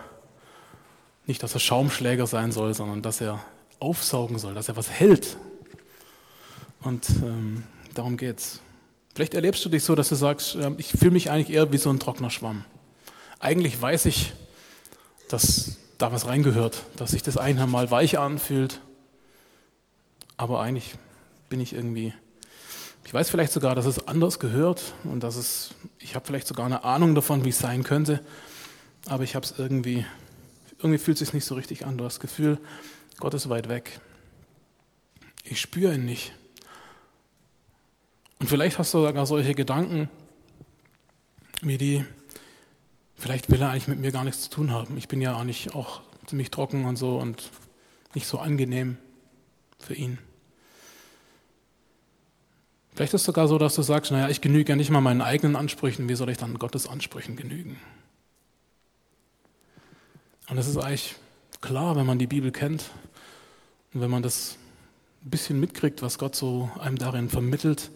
nicht, 1.26 1.42
dass 1.42 1.54
er 1.54 1.60
Schaumschläger 1.60 2.26
sein 2.26 2.50
soll, 2.50 2.74
sondern 2.74 3.02
dass 3.02 3.20
er 3.20 3.44
aufsaugen 3.78 4.38
soll, 4.38 4.54
dass 4.54 4.68
er 4.68 4.76
was 4.76 4.90
hält. 4.90 5.36
Und 6.82 7.08
ähm, 7.22 7.62
darum 7.94 8.16
geht's. 8.16 8.60
Vielleicht 9.14 9.34
erlebst 9.34 9.64
du 9.64 9.68
dich 9.68 9.84
so, 9.84 9.94
dass 9.94 10.08
du 10.08 10.14
sagst, 10.14 10.56
äh, 10.56 10.72
ich 10.78 10.88
fühle 10.88 11.12
mich 11.12 11.30
eigentlich 11.30 11.50
eher 11.50 11.70
wie 11.72 11.78
so 11.78 11.90
ein 11.90 12.00
trockener 12.00 12.30
Schwamm. 12.30 12.64
Eigentlich 13.38 13.80
weiß 13.80 14.06
ich, 14.06 14.32
dass 15.28 15.79
da 16.00 16.12
was 16.12 16.26
reingehört, 16.26 16.84
dass 16.96 17.10
sich 17.10 17.22
das 17.22 17.36
eine 17.36 17.66
mal 17.66 17.90
weich 17.90 18.18
anfühlt. 18.18 18.80
Aber 20.36 20.60
eigentlich 20.60 20.94
bin 21.50 21.60
ich 21.60 21.74
irgendwie, 21.74 22.14
ich 23.04 23.12
weiß 23.12 23.28
vielleicht 23.28 23.52
sogar, 23.52 23.74
dass 23.74 23.84
es 23.84 24.08
anders 24.08 24.38
gehört 24.38 24.94
und 25.04 25.22
dass 25.22 25.36
es, 25.36 25.74
ich 25.98 26.14
habe 26.14 26.26
vielleicht 26.26 26.46
sogar 26.46 26.64
eine 26.64 26.84
Ahnung 26.84 27.14
davon, 27.14 27.44
wie 27.44 27.50
es 27.50 27.58
sein 27.58 27.82
könnte, 27.82 28.20
aber 29.06 29.24
ich 29.24 29.34
habe 29.34 29.44
es 29.44 29.58
irgendwie, 29.58 30.06
irgendwie 30.78 30.98
fühlt 30.98 31.20
es 31.20 31.26
sich 31.26 31.34
nicht 31.34 31.44
so 31.44 31.54
richtig 31.54 31.84
an. 31.84 31.98
Du 31.98 32.04
hast 32.04 32.14
das 32.14 32.20
Gefühl, 32.20 32.58
Gott 33.18 33.34
ist 33.34 33.50
weit 33.50 33.68
weg. 33.68 34.00
Ich 35.44 35.60
spüre 35.60 35.94
ihn 35.94 36.06
nicht. 36.06 36.32
Und 38.38 38.48
vielleicht 38.48 38.78
hast 38.78 38.94
du 38.94 39.04
sogar 39.04 39.26
solche 39.26 39.54
Gedanken 39.54 40.08
wie 41.60 41.76
die, 41.76 42.06
Vielleicht 43.20 43.50
will 43.50 43.60
er 43.60 43.68
eigentlich 43.68 43.86
mit 43.86 43.98
mir 43.98 44.12
gar 44.12 44.24
nichts 44.24 44.44
zu 44.44 44.48
tun 44.48 44.70
haben. 44.70 44.96
Ich 44.96 45.06
bin 45.06 45.20
ja 45.20 45.36
eigentlich 45.36 45.74
auch 45.74 46.00
ziemlich 46.24 46.50
trocken 46.50 46.86
und 46.86 46.96
so 46.96 47.18
und 47.18 47.50
nicht 48.14 48.26
so 48.26 48.38
angenehm 48.38 48.96
für 49.78 49.92
ihn. 49.92 50.16
Vielleicht 52.94 53.12
ist 53.12 53.20
es 53.20 53.26
sogar 53.26 53.46
so, 53.46 53.58
dass 53.58 53.74
du 53.74 53.82
sagst, 53.82 54.10
naja, 54.10 54.30
ich 54.30 54.40
genüge 54.40 54.72
ja 54.72 54.76
nicht 54.76 54.90
mal 54.90 55.02
meinen 55.02 55.20
eigenen 55.20 55.54
Ansprüchen, 55.54 56.08
wie 56.08 56.14
soll 56.14 56.30
ich 56.30 56.38
dann 56.38 56.58
Gottes 56.58 56.88
Ansprüchen 56.88 57.36
genügen? 57.36 57.78
Und 60.48 60.56
es 60.56 60.66
ist 60.66 60.78
eigentlich 60.78 61.16
klar, 61.60 61.96
wenn 61.96 62.06
man 62.06 62.18
die 62.18 62.26
Bibel 62.26 62.50
kennt 62.50 62.90
und 63.92 64.00
wenn 64.00 64.10
man 64.10 64.22
das 64.22 64.56
ein 65.26 65.30
bisschen 65.30 65.60
mitkriegt, 65.60 66.00
was 66.00 66.16
Gott 66.16 66.34
so 66.34 66.70
einem 66.80 66.96
darin 66.96 67.28
vermittelt, 67.28 67.90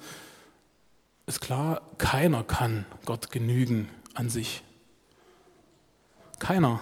ist 1.27 1.41
klar, 1.41 1.81
keiner 1.97 2.45
kann 2.45 2.85
Gott 3.07 3.31
genügen 3.31 3.89
an 4.13 4.29
sich. 4.29 4.63
Keiner 6.39 6.81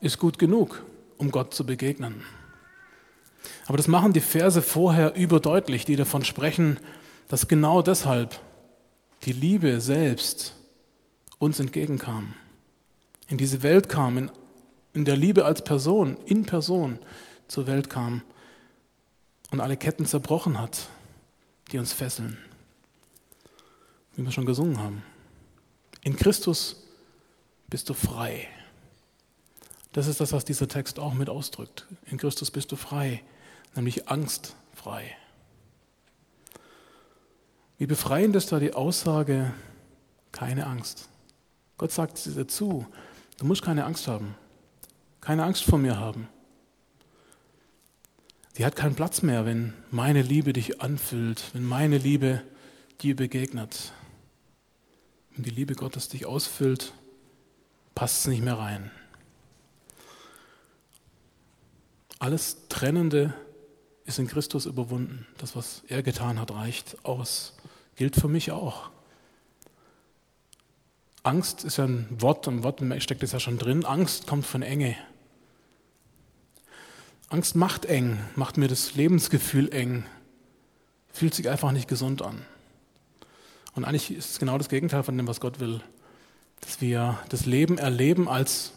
ist 0.00 0.18
gut 0.18 0.38
genug, 0.38 0.84
um 1.16 1.30
Gott 1.30 1.54
zu 1.54 1.64
begegnen. 1.64 2.22
Aber 3.66 3.76
das 3.76 3.88
machen 3.88 4.12
die 4.12 4.20
Verse 4.20 4.62
vorher 4.62 5.14
überdeutlich, 5.14 5.84
die 5.84 5.96
davon 5.96 6.24
sprechen, 6.24 6.78
dass 7.28 7.48
genau 7.48 7.82
deshalb 7.82 8.40
die 9.24 9.32
Liebe 9.32 9.80
selbst 9.80 10.54
uns 11.38 11.60
entgegenkam, 11.60 12.34
in 13.28 13.38
diese 13.38 13.62
Welt 13.62 13.88
kam, 13.88 14.18
in, 14.18 14.30
in 14.94 15.04
der 15.04 15.16
Liebe 15.16 15.44
als 15.44 15.62
Person, 15.62 16.16
in 16.24 16.46
Person 16.46 16.98
zur 17.46 17.66
Welt 17.66 17.90
kam 17.90 18.22
und 19.50 19.60
alle 19.60 19.76
Ketten 19.76 20.06
zerbrochen 20.06 20.58
hat, 20.58 20.88
die 21.70 21.78
uns 21.78 21.92
fesseln, 21.92 22.38
wie 24.16 24.24
wir 24.24 24.32
schon 24.32 24.46
gesungen 24.46 24.78
haben. 24.78 25.02
In 26.02 26.16
Christus 26.16 26.84
bist 27.68 27.88
du 27.88 27.94
frei. 27.94 28.48
Das 29.92 30.06
ist 30.06 30.20
das, 30.20 30.32
was 30.32 30.44
dieser 30.44 30.68
Text 30.68 30.98
auch 30.98 31.14
mit 31.14 31.28
ausdrückt. 31.28 31.86
In 32.06 32.18
Christus 32.18 32.50
bist 32.50 32.70
du 32.72 32.76
frei, 32.76 33.22
nämlich 33.74 34.08
angstfrei. 34.08 35.16
Wie 37.78 37.86
befreiend 37.86 38.34
ist 38.36 38.52
da 38.52 38.58
die 38.58 38.74
Aussage, 38.74 39.52
keine 40.32 40.66
Angst. 40.66 41.08
Gott 41.78 41.92
sagt 41.92 42.24
dir 42.26 42.32
dazu, 42.32 42.86
du 43.38 43.46
musst 43.46 43.62
keine 43.62 43.84
Angst 43.84 44.08
haben, 44.08 44.34
keine 45.20 45.44
Angst 45.44 45.64
vor 45.64 45.78
mir 45.78 45.96
haben. 45.96 46.28
Die 48.56 48.66
hat 48.66 48.74
keinen 48.74 48.96
Platz 48.96 49.22
mehr, 49.22 49.46
wenn 49.46 49.72
meine 49.92 50.22
Liebe 50.22 50.52
dich 50.52 50.80
anfüllt, 50.80 51.44
wenn 51.52 51.64
meine 51.64 51.98
Liebe 51.98 52.42
dir 53.00 53.14
begegnet. 53.14 53.92
Wenn 55.30 55.44
die 55.44 55.50
Liebe 55.50 55.74
Gottes 55.74 56.08
dich 56.08 56.26
ausfüllt, 56.26 56.92
passt 57.94 58.22
es 58.22 58.26
nicht 58.26 58.42
mehr 58.42 58.58
rein. 58.58 58.90
Alles 62.18 62.68
Trennende 62.68 63.34
ist 64.04 64.18
in 64.18 64.26
Christus 64.26 64.66
überwunden. 64.66 65.26
Das, 65.38 65.54
was 65.54 65.82
er 65.88 66.02
getan 66.02 66.40
hat, 66.40 66.50
reicht 66.50 66.96
aus. 67.04 67.54
Gilt 67.96 68.16
für 68.16 68.28
mich 68.28 68.50
auch. 68.50 68.90
Angst 71.22 71.64
ist 71.64 71.76
ja 71.76 71.84
ein 71.84 72.06
Wort, 72.10 72.46
im 72.46 72.62
Wort 72.62 72.82
steckt 73.02 73.22
es 73.22 73.32
ja 73.32 73.40
schon 73.40 73.58
drin. 73.58 73.84
Angst 73.84 74.26
kommt 74.26 74.46
von 74.46 74.62
Enge. 74.62 74.96
Angst 77.28 77.54
macht 77.54 77.84
eng, 77.84 78.18
macht 78.36 78.56
mir 78.56 78.68
das 78.68 78.94
Lebensgefühl 78.94 79.70
eng, 79.74 80.06
fühlt 81.12 81.34
sich 81.34 81.50
einfach 81.50 81.72
nicht 81.72 81.86
gesund 81.86 82.22
an. 82.22 82.42
Und 83.74 83.84
eigentlich 83.84 84.10
ist 84.10 84.30
es 84.30 84.38
genau 84.38 84.56
das 84.56 84.70
Gegenteil 84.70 85.02
von 85.02 85.16
dem, 85.16 85.26
was 85.26 85.40
Gott 85.40 85.60
will. 85.60 85.82
Dass 86.62 86.80
wir 86.80 87.18
das 87.28 87.44
Leben 87.44 87.76
erleben 87.76 88.28
als 88.28 88.72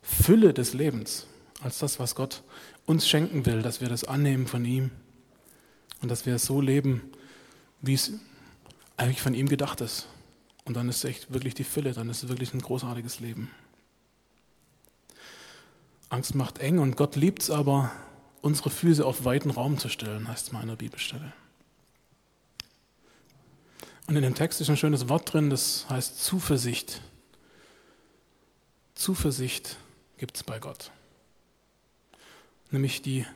Fülle 0.00 0.54
des 0.54 0.74
Lebens, 0.74 1.26
als 1.62 1.78
das, 1.78 1.98
was 1.98 2.14
Gott 2.14 2.42
uns 2.84 3.08
schenken 3.08 3.46
will, 3.46 3.62
dass 3.62 3.80
wir 3.80 3.88
das 3.88 4.04
annehmen 4.04 4.46
von 4.46 4.64
ihm 4.64 4.90
und 6.02 6.10
dass 6.10 6.26
wir 6.26 6.34
es 6.34 6.44
so 6.44 6.60
leben, 6.60 7.02
wie 7.80 7.94
es 7.94 8.12
eigentlich 8.96 9.22
von 9.22 9.34
ihm 9.34 9.48
gedacht 9.48 9.80
ist. 9.80 10.06
Und 10.64 10.74
dann 10.74 10.88
ist 10.88 10.98
es 10.98 11.04
echt 11.04 11.32
wirklich 11.32 11.54
die 11.54 11.64
Fülle, 11.64 11.92
dann 11.92 12.10
ist 12.10 12.22
es 12.22 12.28
wirklich 12.28 12.52
ein 12.52 12.60
großartiges 12.60 13.20
Leben. 13.20 13.50
Angst 16.08 16.34
macht 16.34 16.58
eng 16.58 16.78
und 16.78 16.96
Gott 16.96 17.16
liebt 17.16 17.42
es 17.42 17.50
aber, 17.50 17.90
unsere 18.42 18.70
Füße 18.70 19.04
auf 19.04 19.24
weiten 19.24 19.50
Raum 19.50 19.78
zu 19.78 19.88
stellen, 19.88 20.28
heißt 20.28 20.46
es 20.46 20.52
mal 20.52 20.62
in 20.62 20.68
der 20.68 20.76
Bibelstelle. 20.76 21.32
Und 24.06 24.14
in 24.14 24.22
dem 24.22 24.34
Text 24.34 24.60
ist 24.60 24.70
ein 24.70 24.76
schönes 24.76 25.08
Wort 25.08 25.32
drin, 25.32 25.50
das 25.50 25.86
heißt 25.88 26.22
Zuversicht. 26.22 27.00
Zuversicht 28.94 29.76
gibt 30.16 30.36
es 30.36 30.44
bei 30.44 30.60
Gott. 30.60 30.92
Nämlich 32.70 33.02
die 33.02 33.26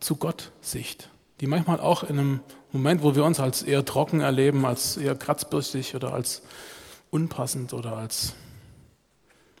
zu 0.00 0.16
Gott-Sicht, 0.16 1.10
die 1.40 1.46
manchmal 1.46 1.80
auch 1.80 2.02
in 2.02 2.18
einem 2.18 2.40
Moment, 2.72 3.02
wo 3.02 3.14
wir 3.14 3.24
uns 3.24 3.40
als 3.40 3.62
eher 3.62 3.84
trocken 3.84 4.20
erleben, 4.20 4.66
als 4.66 4.96
eher 4.96 5.14
kratzbürstig 5.14 5.94
oder 5.94 6.12
als 6.12 6.42
unpassend 7.10 7.72
oder 7.72 7.96
als 7.96 8.34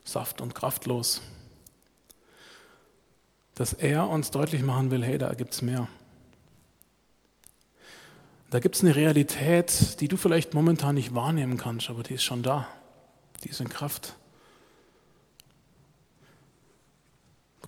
saft- 0.04 0.40
und 0.40 0.54
kraftlos, 0.54 1.22
dass 3.54 3.72
er 3.72 4.08
uns 4.08 4.30
deutlich 4.30 4.62
machen 4.62 4.90
will, 4.90 5.04
hey, 5.04 5.18
da 5.18 5.32
gibt 5.34 5.54
es 5.54 5.62
mehr. 5.62 5.88
Da 8.50 8.60
gibt 8.60 8.76
es 8.76 8.82
eine 8.82 8.96
Realität, 8.96 10.00
die 10.00 10.08
du 10.08 10.16
vielleicht 10.16 10.54
momentan 10.54 10.94
nicht 10.94 11.14
wahrnehmen 11.14 11.58
kannst, 11.58 11.90
aber 11.90 12.02
die 12.02 12.14
ist 12.14 12.24
schon 12.24 12.42
da. 12.42 12.66
Die 13.44 13.50
ist 13.50 13.60
in 13.60 13.68
Kraft. 13.68 14.14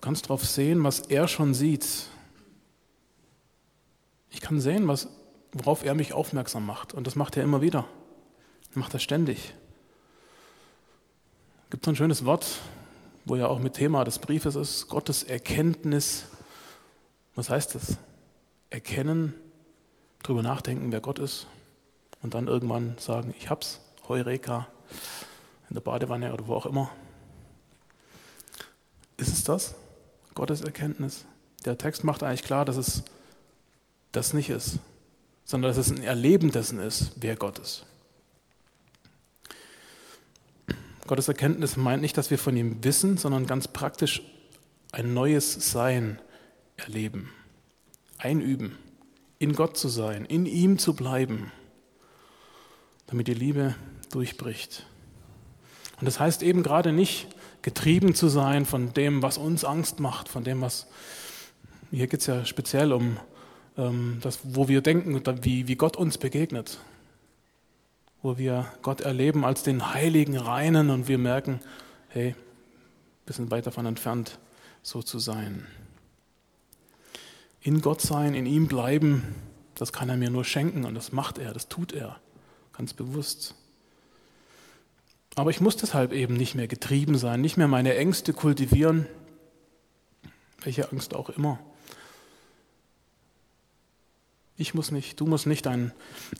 Du 0.01 0.07
kannst 0.07 0.25
darauf 0.25 0.43
sehen, 0.43 0.83
was 0.83 1.01
er 1.01 1.27
schon 1.27 1.53
sieht. 1.53 1.85
Ich 4.31 4.41
kann 4.41 4.59
sehen, 4.59 4.87
was, 4.87 5.07
worauf 5.51 5.85
er 5.85 5.93
mich 5.93 6.13
aufmerksam 6.13 6.65
macht. 6.65 6.95
Und 6.95 7.05
das 7.05 7.15
macht 7.15 7.37
er 7.37 7.43
immer 7.43 7.61
wieder. 7.61 7.85
Er 8.73 8.79
macht 8.79 8.95
das 8.95 9.03
ständig. 9.03 9.53
Gibt 11.69 11.85
so 11.85 11.91
ein 11.91 11.95
schönes 11.95 12.25
Wort, 12.25 12.47
wo 13.25 13.35
ja 13.35 13.45
auch 13.45 13.59
mit 13.59 13.75
Thema 13.75 14.03
des 14.03 14.17
Briefes 14.17 14.55
ist, 14.55 14.87
Gottes 14.87 15.21
Erkenntnis. 15.21 16.25
Was 17.35 17.51
heißt 17.51 17.75
das? 17.75 17.97
Erkennen, 18.71 19.35
drüber 20.23 20.41
nachdenken, 20.41 20.91
wer 20.91 21.01
Gott 21.01 21.19
ist 21.19 21.45
und 22.23 22.33
dann 22.33 22.47
irgendwann 22.47 22.97
sagen, 22.97 23.35
ich 23.37 23.51
hab's, 23.51 23.79
Heureka, 24.07 24.67
in 25.69 25.75
der 25.75 25.81
Badewanne 25.81 26.33
oder 26.33 26.47
wo 26.47 26.55
auch 26.55 26.65
immer. 26.65 26.89
Ist 29.17 29.31
es 29.31 29.43
das? 29.43 29.75
Gottes 30.35 30.61
Erkenntnis? 30.61 31.25
Der 31.65 31.77
Text 31.77 32.03
macht 32.03 32.23
eigentlich 32.23 32.43
klar, 32.43 32.65
dass 32.65 32.77
es 32.77 33.03
das 34.11 34.33
nicht 34.33 34.49
ist, 34.49 34.79
sondern 35.45 35.69
dass 35.69 35.77
es 35.77 35.91
ein 35.91 36.03
Erleben 36.03 36.51
dessen 36.51 36.79
ist, 36.79 37.11
wer 37.17 37.35
Gott 37.35 37.59
ist. 37.59 37.85
Gottes 41.07 41.27
Erkenntnis 41.27 41.77
meint 41.77 42.01
nicht, 42.01 42.17
dass 42.17 42.31
wir 42.31 42.37
von 42.37 42.55
ihm 42.55 42.83
wissen, 42.83 43.17
sondern 43.17 43.45
ganz 43.45 43.67
praktisch 43.67 44.21
ein 44.91 45.13
neues 45.13 45.71
Sein 45.71 46.19
erleben, 46.77 47.29
einüben 48.17 48.77
in 49.41 49.53
Gott 49.53 49.75
zu 49.75 49.87
sein, 49.87 50.25
in 50.25 50.45
ihm 50.45 50.77
zu 50.77 50.93
bleiben, 50.93 51.51
damit 53.07 53.27
die 53.27 53.33
Liebe 53.33 53.75
durchbricht. 54.11 54.85
Und 55.99 56.05
das 56.05 56.19
heißt 56.19 56.43
eben 56.43 56.61
gerade 56.61 56.91
nicht, 56.91 57.27
getrieben 57.61 58.15
zu 58.15 58.27
sein 58.27 58.65
von 58.65 58.93
dem, 58.93 59.21
was 59.21 59.37
uns 59.37 59.63
Angst 59.63 59.99
macht, 59.99 60.29
von 60.29 60.43
dem, 60.43 60.61
was, 60.61 60.87
hier 61.91 62.07
geht 62.07 62.21
es 62.21 62.27
ja 62.27 62.45
speziell 62.45 62.93
um 62.93 63.17
ähm, 63.77 64.17
das, 64.21 64.39
wo 64.43 64.67
wir 64.67 64.81
denken, 64.81 65.21
wie, 65.43 65.67
wie 65.67 65.75
Gott 65.75 65.97
uns 65.97 66.17
begegnet, 66.17 66.79
wo 68.21 68.37
wir 68.37 68.65
Gott 68.81 69.01
erleben 69.01 69.45
als 69.45 69.63
den 69.63 69.93
heiligen 69.93 70.37
Reinen 70.37 70.89
und 70.89 71.07
wir 71.07 71.17
merken, 71.17 71.59
hey, 72.09 72.35
wir 73.25 73.35
sind 73.35 73.51
weit 73.51 73.67
davon 73.67 73.85
entfernt, 73.85 74.39
so 74.81 75.01
zu 75.01 75.19
sein 75.19 75.65
in 77.61 77.81
Gott 77.81 78.01
sein, 78.01 78.33
in 78.33 78.45
ihm 78.45 78.67
bleiben, 78.67 79.35
das 79.75 79.93
kann 79.93 80.09
er 80.09 80.17
mir 80.17 80.29
nur 80.29 80.43
schenken 80.43 80.83
und 80.83 80.95
das 80.95 81.11
macht 81.11 81.37
er, 81.37 81.53
das 81.53 81.67
tut 81.67 81.93
er, 81.93 82.19
ganz 82.73 82.93
bewusst. 82.93 83.55
Aber 85.41 85.49
ich 85.49 85.59
muss 85.59 85.75
deshalb 85.75 86.13
eben 86.13 86.35
nicht 86.35 86.53
mehr 86.53 86.67
getrieben 86.67 87.17
sein, 87.17 87.41
nicht 87.41 87.57
mehr 87.57 87.67
meine 87.67 87.95
Ängste 87.95 88.31
kultivieren, 88.31 89.07
welche 90.61 90.91
Angst 90.91 91.15
auch 91.15 91.31
immer. 91.31 91.57
Ich 94.55 94.75
muss 94.75 94.91
nicht, 94.91 95.19
du 95.19 95.25
musst 95.25 95.47
nicht 95.47 95.65
ein, 95.65 95.93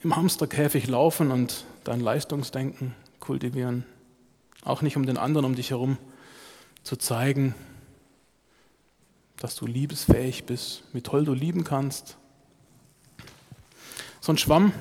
im 0.04 0.14
Hamsterkäfig 0.14 0.86
laufen 0.86 1.32
und 1.32 1.64
dein 1.82 1.98
Leistungsdenken 1.98 2.94
kultivieren, 3.18 3.84
auch 4.64 4.82
nicht 4.82 4.96
um 4.96 5.04
den 5.04 5.16
anderen 5.16 5.46
um 5.46 5.56
dich 5.56 5.70
herum 5.70 5.98
zu 6.84 6.94
zeigen, 6.94 7.56
dass 9.36 9.56
du 9.56 9.66
liebesfähig 9.66 10.44
bist, 10.44 10.84
wie 10.92 11.02
toll 11.02 11.24
du 11.24 11.34
lieben 11.34 11.64
kannst. 11.64 12.18
So 14.20 14.32
ein 14.32 14.38
Schwamm 14.38 14.72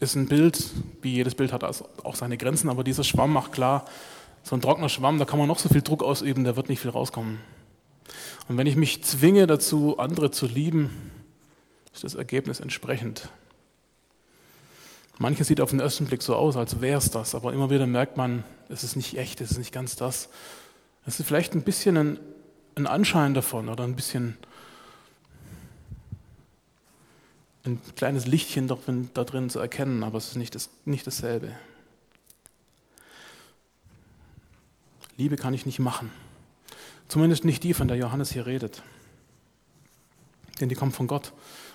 ist 0.00 0.14
ein 0.14 0.26
Bild, 0.26 0.70
wie 1.02 1.14
jedes 1.14 1.34
Bild 1.34 1.52
hat 1.52 1.64
auch 1.64 2.16
seine 2.16 2.36
Grenzen, 2.36 2.68
aber 2.68 2.84
dieser 2.84 3.04
Schwamm 3.04 3.32
macht 3.32 3.52
klar, 3.52 3.86
so 4.42 4.54
ein 4.54 4.60
trockener 4.60 4.88
Schwamm, 4.88 5.18
da 5.18 5.24
kann 5.24 5.38
man 5.38 5.48
noch 5.48 5.58
so 5.58 5.68
viel 5.68 5.82
Druck 5.82 6.02
ausüben, 6.02 6.44
da 6.44 6.56
wird 6.56 6.68
nicht 6.68 6.80
viel 6.80 6.90
rauskommen. 6.90 7.40
Und 8.48 8.58
wenn 8.58 8.66
ich 8.66 8.76
mich 8.76 9.02
zwinge 9.04 9.46
dazu, 9.46 9.98
andere 9.98 10.30
zu 10.30 10.46
lieben, 10.46 10.90
ist 11.94 12.04
das 12.04 12.14
Ergebnis 12.14 12.60
entsprechend. 12.60 13.28
Manches 15.18 15.46
sieht 15.46 15.60
auf 15.60 15.70
den 15.70 15.80
ersten 15.80 16.06
Blick 16.06 16.22
so 16.22 16.34
aus, 16.34 16.56
als 16.56 16.80
wäre 16.80 16.98
es 16.98 17.10
das, 17.10 17.34
aber 17.34 17.52
immer 17.52 17.70
wieder 17.70 17.86
merkt 17.86 18.16
man, 18.16 18.44
es 18.68 18.84
ist 18.84 18.96
nicht 18.96 19.16
echt, 19.16 19.40
es 19.40 19.52
ist 19.52 19.58
nicht 19.58 19.72
ganz 19.72 19.96
das. 19.96 20.28
Es 21.06 21.20
ist 21.20 21.26
vielleicht 21.26 21.54
ein 21.54 21.62
bisschen 21.62 21.96
ein 21.96 22.18
einen 22.76 22.86
Anschein 22.86 23.34
davon 23.34 23.68
oder 23.68 23.84
ein 23.84 23.96
bisschen 23.96 24.36
ein 27.64 27.80
kleines 27.96 28.26
Lichtchen 28.26 28.68
da 28.68 29.24
drin 29.24 29.50
zu 29.50 29.58
erkennen, 29.58 30.02
aber 30.02 30.18
es 30.18 30.28
ist 30.28 30.36
nicht, 30.36 30.54
das, 30.54 30.70
nicht 30.84 31.06
dasselbe. 31.06 31.56
Liebe 35.16 35.36
kann 35.36 35.54
ich 35.54 35.64
nicht 35.64 35.78
machen. 35.78 36.10
Zumindest 37.08 37.44
nicht 37.44 37.62
die, 37.62 37.74
von 37.74 37.88
der 37.88 37.96
Johannes 37.96 38.32
hier 38.32 38.46
redet. 38.46 38.82
Denn 40.60 40.68
die 40.68 40.74
kommt 40.74 40.94
von 40.94 41.06
Gott. 41.06 41.32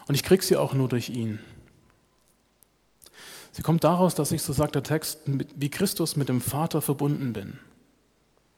Und 0.07 0.15
ich 0.15 0.23
kriege 0.23 0.43
sie 0.43 0.57
auch 0.57 0.73
nur 0.73 0.89
durch 0.89 1.09
ihn. 1.09 1.39
Sie 3.51 3.61
kommt 3.61 3.83
daraus, 3.83 4.15
dass 4.15 4.31
ich, 4.31 4.41
so 4.41 4.53
sagt 4.53 4.75
der 4.75 4.83
Text, 4.83 5.21
wie 5.25 5.69
Christus 5.69 6.15
mit 6.15 6.29
dem 6.29 6.41
Vater 6.41 6.81
verbunden 6.81 7.33
bin. 7.33 7.59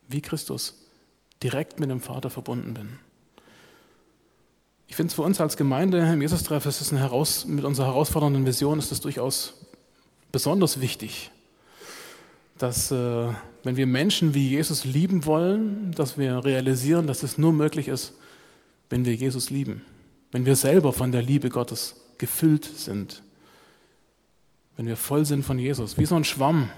Wie 0.07 0.21
Christus 0.21 0.75
direkt 1.41 1.79
mit 1.79 1.89
dem 1.89 2.01
Vater 2.01 2.29
verbunden 2.29 2.73
bin. 2.73 2.99
Ich 4.91 4.97
finde 4.97 5.07
es 5.07 5.13
für 5.13 5.21
uns 5.21 5.39
als 5.39 5.55
Gemeinde 5.55 5.99
im 5.99 6.21
Jesus-Treff 6.21 6.65
mit 7.45 7.63
unserer 7.63 7.87
herausfordernden 7.87 8.45
Vision 8.45 8.77
ist 8.77 8.91
es 8.91 8.99
durchaus 8.99 9.53
besonders 10.33 10.81
wichtig, 10.81 11.31
dass 12.57 12.91
äh, 12.91 13.29
wenn 13.63 13.77
wir 13.77 13.87
Menschen 13.87 14.33
wie 14.33 14.49
Jesus 14.49 14.83
lieben 14.83 15.25
wollen, 15.25 15.93
dass 15.93 16.17
wir 16.17 16.43
realisieren, 16.43 17.07
dass 17.07 17.23
es 17.23 17.37
nur 17.37 17.53
möglich 17.53 17.87
ist, 17.87 18.15
wenn 18.89 19.05
wir 19.05 19.15
Jesus 19.15 19.49
lieben, 19.49 19.85
wenn 20.33 20.45
wir 20.45 20.57
selber 20.57 20.91
von 20.91 21.13
der 21.13 21.21
Liebe 21.21 21.47
Gottes 21.47 21.95
gefüllt 22.17 22.65
sind, 22.65 23.23
wenn 24.75 24.87
wir 24.87 24.97
voll 24.97 25.25
sind 25.25 25.45
von 25.45 25.57
Jesus, 25.57 25.97
wie 25.97 26.05
so 26.05 26.15
ein 26.15 26.25
Schwamm, 26.25 26.69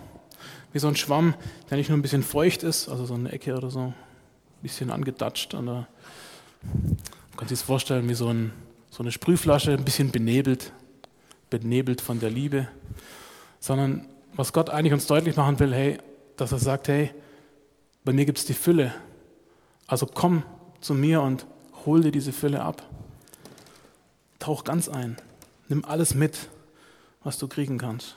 wie 0.72 0.78
so 0.78 0.88
ein 0.88 0.96
Schwamm, 0.96 1.34
der 1.72 1.78
nicht 1.78 1.90
nur 1.90 1.98
ein 1.98 2.04
bisschen 2.04 2.22
feucht 2.22 2.62
ist, 2.62 2.90
also 2.90 3.08
so 3.08 3.16
eine 3.16 3.32
Ecke 3.32 3.58
oder 3.58 3.72
so, 3.72 3.92
bisschen 4.62 4.92
angedatscht. 4.92 5.56
An 5.56 5.66
der, 5.66 5.88
kann 7.44 7.50
sich 7.50 7.60
das 7.60 7.68
vorstellen 7.68 8.08
wie 8.08 8.14
so, 8.14 8.30
ein, 8.30 8.54
so 8.90 9.04
eine 9.04 9.12
Sprühflasche, 9.12 9.74
ein 9.74 9.84
bisschen 9.84 10.12
benebelt, 10.12 10.72
benebelt 11.50 12.00
von 12.00 12.22
der 12.22 12.30
Liebe. 12.30 12.70
Sondern 13.60 14.08
was 14.34 14.54
Gott 14.54 14.70
eigentlich 14.70 14.94
uns 14.94 15.08
deutlich 15.08 15.36
machen 15.36 15.60
will, 15.60 15.74
hey, 15.74 15.98
dass 16.38 16.54
er 16.54 16.60
sagt, 16.60 16.88
hey, 16.88 17.12
bei 18.06 18.14
mir 18.14 18.24
gibt 18.24 18.38
es 18.38 18.46
die 18.46 18.54
Fülle. 18.54 18.96
Also 19.88 20.06
komm 20.06 20.44
zu 20.80 20.94
mir 20.94 21.22
und 21.22 21.46
hol 21.86 22.02
dir 22.02 22.14
diese 22.14 22.32
Fülle 22.32 22.62
ab. 22.62 22.82
Tauch 24.40 24.64
ganz 24.64 24.88
ein. 24.88 25.18
Nimm 25.68 25.84
alles 25.84 26.16
mit, 26.16 26.48
was 27.26 27.38
du 27.40 27.50
kriegen 27.50 27.78
kannst. 27.78 28.16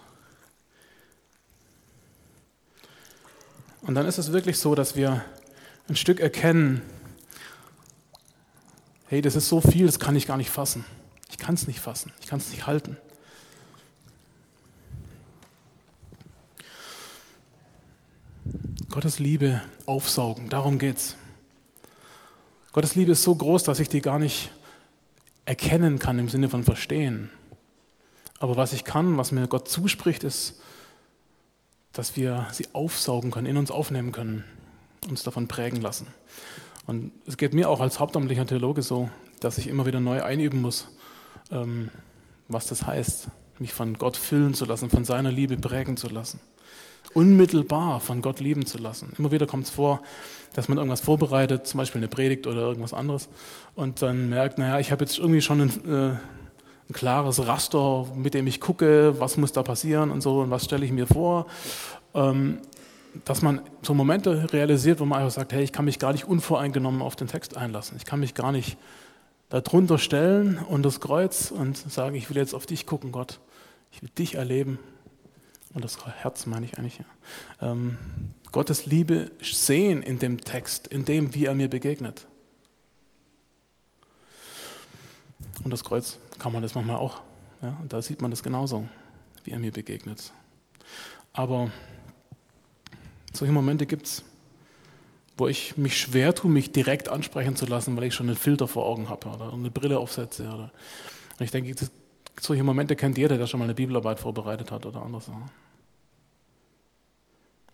Und 3.82 3.96
dann 3.96 4.06
ist 4.06 4.18
es 4.18 4.30
wirklich 4.30 4.60
so, 4.60 4.76
dass 4.76 4.94
wir 4.94 5.24
ein 5.88 5.96
Stück 5.96 6.20
erkennen, 6.20 6.80
hey, 9.08 9.22
das 9.22 9.36
ist 9.36 9.48
so 9.48 9.60
viel, 9.60 9.86
das 9.86 9.98
kann 9.98 10.16
ich 10.16 10.26
gar 10.26 10.36
nicht 10.36 10.50
fassen. 10.50 10.84
Ich 11.30 11.38
kann 11.38 11.54
es 11.54 11.66
nicht 11.66 11.80
fassen, 11.80 12.12
ich 12.20 12.26
kann 12.26 12.38
es 12.38 12.50
nicht 12.50 12.66
halten. 12.66 12.96
Gottes 18.90 19.18
Liebe 19.18 19.60
aufsaugen, 19.84 20.48
darum 20.48 20.78
geht's. 20.78 21.16
Gottes 22.72 22.94
Liebe 22.94 23.12
ist 23.12 23.22
so 23.22 23.34
groß, 23.34 23.64
dass 23.64 23.80
ich 23.80 23.88
die 23.88 24.00
gar 24.00 24.18
nicht 24.18 24.50
erkennen 25.44 25.98
kann 25.98 26.18
im 26.18 26.28
Sinne 26.28 26.48
von 26.48 26.64
verstehen. 26.64 27.30
Aber 28.38 28.56
was 28.56 28.72
ich 28.72 28.84
kann, 28.84 29.16
was 29.16 29.32
mir 29.32 29.48
Gott 29.48 29.68
zuspricht, 29.68 30.24
ist, 30.24 30.60
dass 31.92 32.16
wir 32.16 32.46
sie 32.52 32.66
aufsaugen 32.72 33.30
können, 33.30 33.46
in 33.46 33.56
uns 33.56 33.70
aufnehmen 33.70 34.12
können, 34.12 34.44
uns 35.08 35.22
davon 35.22 35.48
prägen 35.48 35.80
lassen. 35.80 36.06
Und 36.86 37.12
es 37.26 37.36
geht 37.36 37.52
mir 37.52 37.68
auch 37.68 37.80
als 37.80 37.98
hauptamtlicher 37.98 38.46
Theologe 38.46 38.82
so, 38.82 39.10
dass 39.40 39.58
ich 39.58 39.66
immer 39.66 39.86
wieder 39.86 40.00
neu 40.00 40.22
einüben 40.22 40.62
muss, 40.62 40.88
ähm, 41.50 41.90
was 42.48 42.66
das 42.66 42.86
heißt, 42.86 43.28
mich 43.58 43.72
von 43.72 43.94
Gott 43.94 44.16
füllen 44.16 44.54
zu 44.54 44.64
lassen, 44.64 44.90
von 44.90 45.04
seiner 45.04 45.32
Liebe 45.32 45.56
prägen 45.56 45.96
zu 45.96 46.08
lassen. 46.08 46.40
Unmittelbar 47.14 48.00
von 48.00 48.20
Gott 48.20 48.40
lieben 48.40 48.66
zu 48.66 48.78
lassen. 48.78 49.12
Immer 49.18 49.32
wieder 49.32 49.46
kommt 49.46 49.64
es 49.64 49.70
vor, 49.70 50.02
dass 50.54 50.68
man 50.68 50.78
irgendwas 50.78 51.00
vorbereitet, 51.00 51.66
zum 51.66 51.78
Beispiel 51.78 52.00
eine 52.00 52.08
Predigt 52.08 52.46
oder 52.46 52.60
irgendwas 52.60 52.92
anderes, 52.92 53.28
und 53.74 54.02
dann 54.02 54.28
merkt, 54.28 54.58
naja, 54.58 54.78
ich 54.78 54.92
habe 54.92 55.04
jetzt 55.04 55.18
irgendwie 55.18 55.40
schon 55.40 55.60
ein, 55.60 55.70
äh, 55.86 56.10
ein 56.88 56.92
klares 56.92 57.46
Raster, 57.46 58.06
mit 58.14 58.34
dem 58.34 58.46
ich 58.46 58.60
gucke, 58.60 59.18
was 59.18 59.36
muss 59.36 59.52
da 59.52 59.62
passieren 59.62 60.10
und 60.10 60.20
so 60.20 60.40
und 60.40 60.50
was 60.50 60.64
stelle 60.64 60.84
ich 60.84 60.92
mir 60.92 61.06
vor. 61.06 61.46
Ähm, 62.14 62.58
dass 63.24 63.42
man 63.42 63.60
so 63.82 63.94
Momente 63.94 64.52
realisiert, 64.52 65.00
wo 65.00 65.04
man 65.04 65.20
einfach 65.20 65.32
sagt, 65.32 65.52
hey, 65.52 65.62
ich 65.62 65.72
kann 65.72 65.84
mich 65.84 65.98
gar 65.98 66.12
nicht 66.12 66.24
unvoreingenommen 66.26 67.02
auf 67.02 67.16
den 67.16 67.28
Text 67.28 67.56
einlassen. 67.56 67.96
Ich 67.96 68.04
kann 68.04 68.20
mich 68.20 68.34
gar 68.34 68.52
nicht 68.52 68.76
darunter 69.48 69.98
stellen 69.98 70.58
und 70.58 70.82
das 70.82 71.00
Kreuz 71.00 71.50
und 71.50 71.76
sagen, 71.76 72.16
ich 72.16 72.28
will 72.30 72.36
jetzt 72.36 72.54
auf 72.54 72.66
dich 72.66 72.86
gucken, 72.86 73.12
Gott. 73.12 73.40
Ich 73.92 74.02
will 74.02 74.10
dich 74.10 74.34
erleben. 74.34 74.78
Und 75.74 75.84
das 75.84 76.04
Herz 76.06 76.46
meine 76.46 76.66
ich 76.66 76.78
eigentlich. 76.78 76.98
Ja. 76.98 77.72
Ähm, 77.72 77.98
Gottes 78.52 78.86
Liebe 78.86 79.30
sehen 79.42 80.02
in 80.02 80.18
dem 80.18 80.40
Text, 80.40 80.86
in 80.86 81.04
dem, 81.04 81.34
wie 81.34 81.46
er 81.46 81.54
mir 81.54 81.68
begegnet. 81.68 82.26
Und 85.62 85.70
das 85.70 85.84
Kreuz 85.84 86.18
kann 86.38 86.52
man 86.52 86.62
das 86.62 86.74
manchmal 86.74 86.96
auch. 86.96 87.20
Ja, 87.62 87.76
und 87.80 87.92
da 87.92 88.02
sieht 88.02 88.22
man 88.22 88.30
das 88.30 88.42
genauso, 88.42 88.88
wie 89.44 89.50
er 89.50 89.58
mir 89.58 89.72
begegnet. 89.72 90.32
Aber 91.32 91.70
solche 93.36 93.52
Momente 93.52 93.86
gibt 93.86 94.06
es, 94.06 94.24
wo 95.36 95.48
ich 95.48 95.76
mich 95.76 95.98
schwer 95.98 96.34
tue, 96.34 96.50
mich 96.50 96.72
direkt 96.72 97.08
ansprechen 97.08 97.56
zu 97.56 97.66
lassen, 97.66 97.96
weil 97.96 98.04
ich 98.04 98.14
schon 98.14 98.28
einen 98.28 98.36
Filter 98.36 98.66
vor 98.68 98.86
Augen 98.86 99.08
habe 99.08 99.28
oder 99.28 99.52
eine 99.52 99.70
Brille 99.70 99.98
aufsetze. 99.98 100.44
Oder. 100.44 100.72
Und 101.38 101.44
ich 101.44 101.50
denke, 101.50 101.74
solche 102.40 102.62
Momente 102.62 102.96
kennt 102.96 103.18
jeder, 103.18 103.36
der 103.36 103.46
schon 103.46 103.58
mal 103.58 103.64
eine 103.64 103.74
Bibelarbeit 103.74 104.18
vorbereitet 104.18 104.70
hat 104.70 104.86
oder 104.86 105.02
anders. 105.02 105.30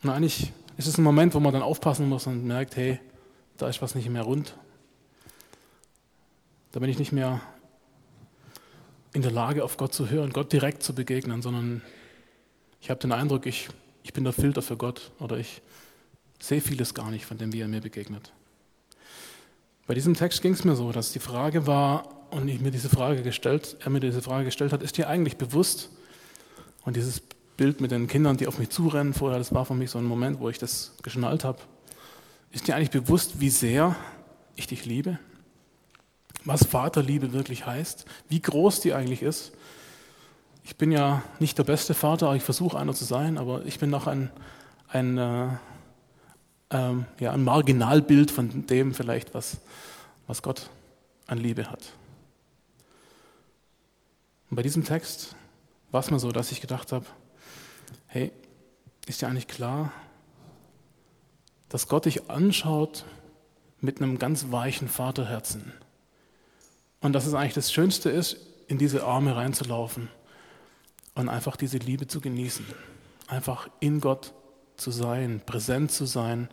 Und 0.02 0.10
eigentlich 0.10 0.52
ist 0.76 0.88
es 0.88 0.98
ein 0.98 1.04
Moment, 1.04 1.34
wo 1.34 1.40
man 1.40 1.52
dann 1.52 1.62
aufpassen 1.62 2.08
muss 2.08 2.26
und 2.26 2.44
merkt, 2.44 2.76
hey, 2.76 2.98
da 3.56 3.68
ist 3.68 3.80
was 3.82 3.94
nicht 3.94 4.08
mehr 4.08 4.22
rund. 4.22 4.56
Da 6.72 6.80
bin 6.80 6.88
ich 6.88 6.98
nicht 6.98 7.12
mehr 7.12 7.40
in 9.12 9.22
der 9.22 9.30
Lage, 9.30 9.62
auf 9.62 9.76
Gott 9.76 9.94
zu 9.94 10.08
hören, 10.08 10.32
Gott 10.32 10.52
direkt 10.52 10.82
zu 10.82 10.94
begegnen, 10.94 11.42
sondern 11.42 11.82
ich 12.80 12.90
habe 12.90 12.98
den 12.98 13.12
Eindruck, 13.12 13.46
ich 13.46 13.68
ich 14.02 14.12
bin 14.12 14.24
der 14.24 14.32
Filter 14.32 14.62
für 14.62 14.76
Gott 14.76 15.10
oder 15.18 15.36
ich 15.36 15.62
sehe 16.40 16.60
vieles 16.60 16.94
gar 16.94 17.10
nicht 17.10 17.24
von 17.24 17.38
dem, 17.38 17.52
wie 17.52 17.60
er 17.60 17.68
mir 17.68 17.80
begegnet. 17.80 18.32
Bei 19.86 19.94
diesem 19.94 20.14
Text 20.14 20.42
ging 20.42 20.52
es 20.52 20.64
mir 20.64 20.76
so, 20.76 20.92
dass 20.92 21.12
die 21.12 21.18
Frage 21.18 21.66
war, 21.66 22.08
und 22.30 22.48
ich 22.48 22.60
mir 22.60 22.70
diese 22.70 22.88
Frage 22.88 23.22
gestellt, 23.22 23.76
er 23.80 23.90
mir 23.90 24.00
diese 24.00 24.22
Frage 24.22 24.46
gestellt 24.46 24.72
hat, 24.72 24.82
ist 24.82 24.96
dir 24.96 25.08
eigentlich 25.08 25.36
bewusst, 25.36 25.90
und 26.84 26.96
dieses 26.96 27.20
Bild 27.56 27.80
mit 27.80 27.90
den 27.90 28.08
Kindern, 28.08 28.36
die 28.36 28.46
auf 28.46 28.58
mich 28.58 28.70
zurennen 28.70 29.12
vorher, 29.12 29.38
das 29.38 29.54
war 29.54 29.64
für 29.64 29.74
mich 29.74 29.90
so 29.90 29.98
ein 29.98 30.04
Moment, 30.04 30.40
wo 30.40 30.48
ich 30.48 30.58
das 30.58 30.94
geschnallt 31.02 31.44
habe, 31.44 31.58
ist 32.50 32.66
dir 32.66 32.76
eigentlich 32.76 32.90
bewusst, 32.90 33.40
wie 33.40 33.50
sehr 33.50 33.96
ich 34.56 34.66
dich 34.66 34.84
liebe? 34.84 35.18
Was 36.44 36.64
Vaterliebe 36.64 37.32
wirklich 37.32 37.66
heißt? 37.66 38.04
Wie 38.28 38.42
groß 38.42 38.80
die 38.80 38.94
eigentlich 38.94 39.22
ist? 39.22 39.52
Ich 40.64 40.76
bin 40.76 40.92
ja 40.92 41.22
nicht 41.38 41.58
der 41.58 41.64
beste 41.64 41.94
Vater, 41.94 42.34
ich 42.34 42.42
versuche 42.42 42.78
einer 42.78 42.94
zu 42.94 43.04
sein, 43.04 43.38
aber 43.38 43.64
ich 43.64 43.78
bin 43.78 43.90
noch 43.90 44.06
ein, 44.06 44.30
ein, 44.88 45.18
äh, 45.18 45.48
ähm, 46.70 47.06
ja, 47.18 47.32
ein 47.32 47.42
Marginalbild 47.42 48.30
von 48.30 48.66
dem 48.66 48.94
vielleicht, 48.94 49.34
was, 49.34 49.58
was 50.26 50.42
Gott 50.42 50.70
an 51.26 51.38
Liebe 51.38 51.68
hat. 51.70 51.92
Und 54.50 54.56
bei 54.56 54.62
diesem 54.62 54.84
Text 54.84 55.34
war 55.90 56.00
es 56.00 56.10
mir 56.10 56.18
so, 56.18 56.30
dass 56.30 56.52
ich 56.52 56.60
gedacht 56.60 56.92
habe, 56.92 57.06
hey, 58.06 58.30
ist 59.06 59.20
dir 59.20 59.26
eigentlich 59.26 59.48
klar, 59.48 59.92
dass 61.68 61.88
Gott 61.88 62.04
dich 62.04 62.30
anschaut 62.30 63.04
mit 63.80 64.00
einem 64.00 64.18
ganz 64.18 64.52
weichen 64.52 64.88
Vaterherzen. 64.88 65.72
Und 67.00 67.14
dass 67.14 67.26
es 67.26 67.34
eigentlich 67.34 67.54
das 67.54 67.72
Schönste 67.72 68.10
ist, 68.10 68.36
in 68.68 68.78
diese 68.78 69.04
Arme 69.04 69.34
reinzulaufen 69.34 70.08
und 71.14 71.28
einfach 71.28 71.56
diese 71.56 71.78
Liebe 71.78 72.06
zu 72.06 72.20
genießen. 72.20 72.66
Einfach 73.28 73.68
in 73.80 74.00
Gott 74.00 74.34
zu 74.76 74.90
sein, 74.90 75.40
präsent 75.44 75.92
zu 75.92 76.06
sein, 76.06 76.48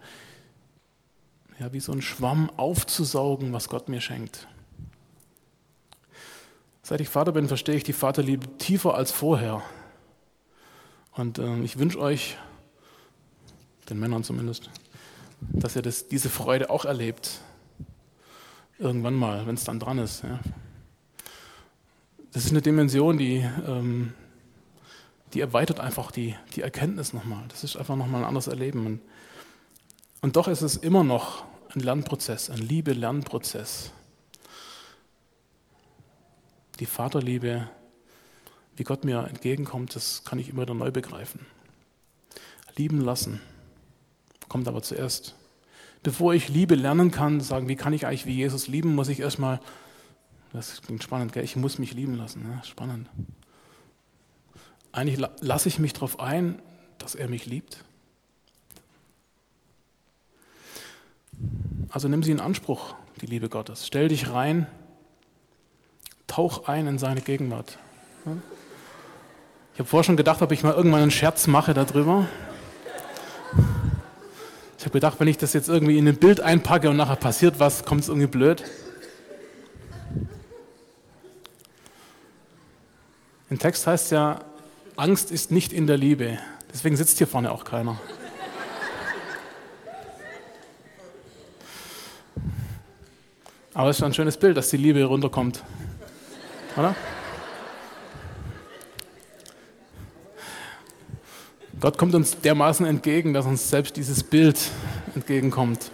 ja, 1.59 1.73
wie 1.73 1.79
so 1.79 1.91
ein 1.91 2.01
Schwamm 2.01 2.49
aufzusaugen, 2.57 3.51
was 3.51 3.67
Gott 3.67 3.89
mir 3.89 4.01
schenkt. 4.01 4.47
Seit 6.83 7.01
ich 7.01 7.09
Vater 7.09 7.33
bin, 7.33 7.47
verstehe 7.47 7.75
ich 7.75 7.83
die 7.83 7.93
Vaterliebe 7.93 8.57
tiefer 8.57 8.95
als 8.95 9.11
vorher. 9.11 9.61
Und 11.13 11.37
äh, 11.37 11.59
ich 11.61 11.77
wünsche 11.77 11.99
euch, 11.99 12.37
den 13.89 13.99
Männern 13.99 14.23
zumindest, 14.23 14.69
dass 15.41 15.75
ihr 15.75 15.81
das, 15.81 16.07
diese 16.07 16.29
Freude 16.29 16.69
auch 16.69 16.85
erlebt. 16.85 17.41
Irgendwann 18.77 19.15
mal, 19.15 19.45
wenn 19.45 19.55
es 19.55 19.65
dann 19.65 19.79
dran 19.79 19.97
ist. 19.97 20.23
Ja. 20.23 20.39
Das 22.31 22.45
ist 22.45 22.51
eine 22.51 22.61
Dimension, 22.61 23.17
die 23.17 23.45
ähm, 23.67 24.13
die 25.33 25.41
erweitert 25.41 25.79
einfach 25.79 26.11
die, 26.11 26.35
die 26.55 26.61
Erkenntnis 26.61 27.13
nochmal. 27.13 27.43
Das 27.49 27.63
ist 27.63 27.75
einfach 27.75 27.95
nochmal 27.95 28.21
ein 28.21 28.27
anderes 28.27 28.47
Erleben. 28.47 29.01
Und, 30.21 30.35
doch 30.35 30.47
ist 30.47 30.61
es 30.61 30.75
immer 30.75 31.03
noch 31.03 31.45
ein 31.73 31.81
Lernprozess, 31.81 32.49
ein 32.49 32.57
Liebe-Lernprozess. 32.57 33.91
Die 36.79 36.85
Vaterliebe, 36.85 37.69
wie 38.75 38.83
Gott 38.83 39.03
mir 39.03 39.27
entgegenkommt, 39.27 39.95
das 39.95 40.23
kann 40.23 40.39
ich 40.39 40.49
immer 40.49 40.63
wieder 40.63 40.73
neu 40.73 40.91
begreifen. 40.91 41.45
Lieben 42.75 43.01
lassen 43.01 43.41
kommt 44.47 44.67
aber 44.67 44.81
zuerst. 44.81 45.35
Bevor 46.01 46.33
ich 46.33 46.49
Liebe 46.49 46.75
lernen 46.75 47.11
kann, 47.11 47.41
sagen, 47.41 47.67
wie 47.67 47.75
kann 47.75 47.93
ich 47.93 48.07
eigentlich 48.07 48.25
wie 48.25 48.35
Jesus 48.35 48.67
lieben, 48.67 48.95
muss 48.95 49.09
ich 49.09 49.19
erstmal, 49.19 49.59
das 50.53 50.81
klingt 50.81 51.03
spannend, 51.03 51.33
gell? 51.33 51.43
ich 51.43 51.55
muss 51.55 51.77
mich 51.77 51.93
lieben 51.93 52.15
lassen. 52.15 52.49
Ja? 52.49 52.63
Spannend 52.63 53.07
eigentlich 54.91 55.27
lasse 55.39 55.69
ich 55.69 55.79
mich 55.79 55.93
darauf 55.93 56.19
ein, 56.19 56.61
dass 56.97 57.15
er 57.15 57.27
mich 57.27 57.45
liebt. 57.45 57.83
Also 61.89 62.07
nimm 62.07 62.23
sie 62.23 62.31
in 62.31 62.39
Anspruch, 62.39 62.95
die 63.21 63.25
Liebe 63.25 63.49
Gottes. 63.49 63.87
Stell 63.87 64.09
dich 64.09 64.31
rein, 64.31 64.67
tauch 66.27 66.67
ein 66.67 66.87
in 66.87 66.97
seine 66.99 67.21
Gegenwart. 67.21 67.77
Ich 69.73 69.79
habe 69.79 69.89
vorher 69.89 70.03
schon 70.03 70.17
gedacht, 70.17 70.41
ob 70.41 70.51
ich 70.51 70.63
mal 70.63 70.73
irgendwann 70.73 71.01
einen 71.01 71.11
Scherz 71.11 71.47
mache 71.47 71.73
darüber. 71.73 72.27
Ich 74.77 74.85
habe 74.85 74.93
gedacht, 74.93 75.19
wenn 75.19 75.27
ich 75.27 75.37
das 75.37 75.53
jetzt 75.53 75.69
irgendwie 75.69 75.97
in 75.97 76.07
ein 76.07 76.17
Bild 76.17 76.41
einpacke 76.41 76.89
und 76.89 76.97
nachher 76.97 77.15
passiert 77.15 77.59
was, 77.59 77.85
kommt 77.85 78.01
es 78.01 78.07
irgendwie 78.07 78.27
blöd. 78.27 78.63
Im 83.49 83.57
Text 83.57 83.87
heißt 83.87 84.11
ja, 84.11 84.41
Angst 84.99 85.31
ist 85.31 85.49
nicht 85.49 85.71
in 85.71 85.87
der 85.87 85.95
Liebe. 85.95 86.39
Deswegen 86.73 86.97
sitzt 86.97 87.19
hier 87.19 87.27
vorne 87.27 87.53
auch 87.53 87.63
keiner. 87.63 87.97
Aber 93.73 93.89
es 93.89 93.97
ist 93.97 94.03
ein 94.03 94.13
schönes 94.13 94.35
Bild, 94.35 94.57
dass 94.57 94.69
die 94.69 94.77
Liebe 94.77 95.01
runterkommt. 95.05 95.63
Oder? 96.75 96.97
Gott 101.79 101.97
kommt 101.97 102.13
uns 102.13 102.37
dermaßen 102.41 102.85
entgegen, 102.85 103.33
dass 103.33 103.45
uns 103.45 103.69
selbst 103.69 103.95
dieses 103.95 104.21
Bild 104.21 104.59
entgegenkommt. 105.15 105.91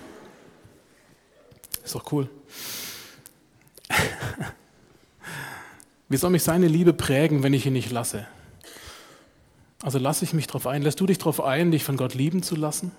Ist 1.84 1.94
doch 1.94 2.12
cool. 2.12 2.28
Wie 6.10 6.18
soll 6.18 6.32
mich 6.32 6.42
seine 6.42 6.68
Liebe 6.68 6.94
prägen, 6.94 7.44
wenn 7.44 7.54
ich 7.54 7.68
ihn 7.68 7.74
nicht 7.74 7.92
lasse? 7.92 8.26
Also 9.86 10.00
lasse 10.00 10.26
ich 10.26 10.34
mich 10.34 10.48
darauf 10.48 10.66
ein, 10.66 10.82
lässt 10.82 11.00
du 11.00 11.06
dich 11.06 11.20
darauf 11.20 11.40
ein, 11.40 11.70
dich 11.70 11.84
von 11.84 11.96
Gott 11.96 12.16
lieben 12.16 12.42
zu 12.42 12.56
lassen? 12.56 12.92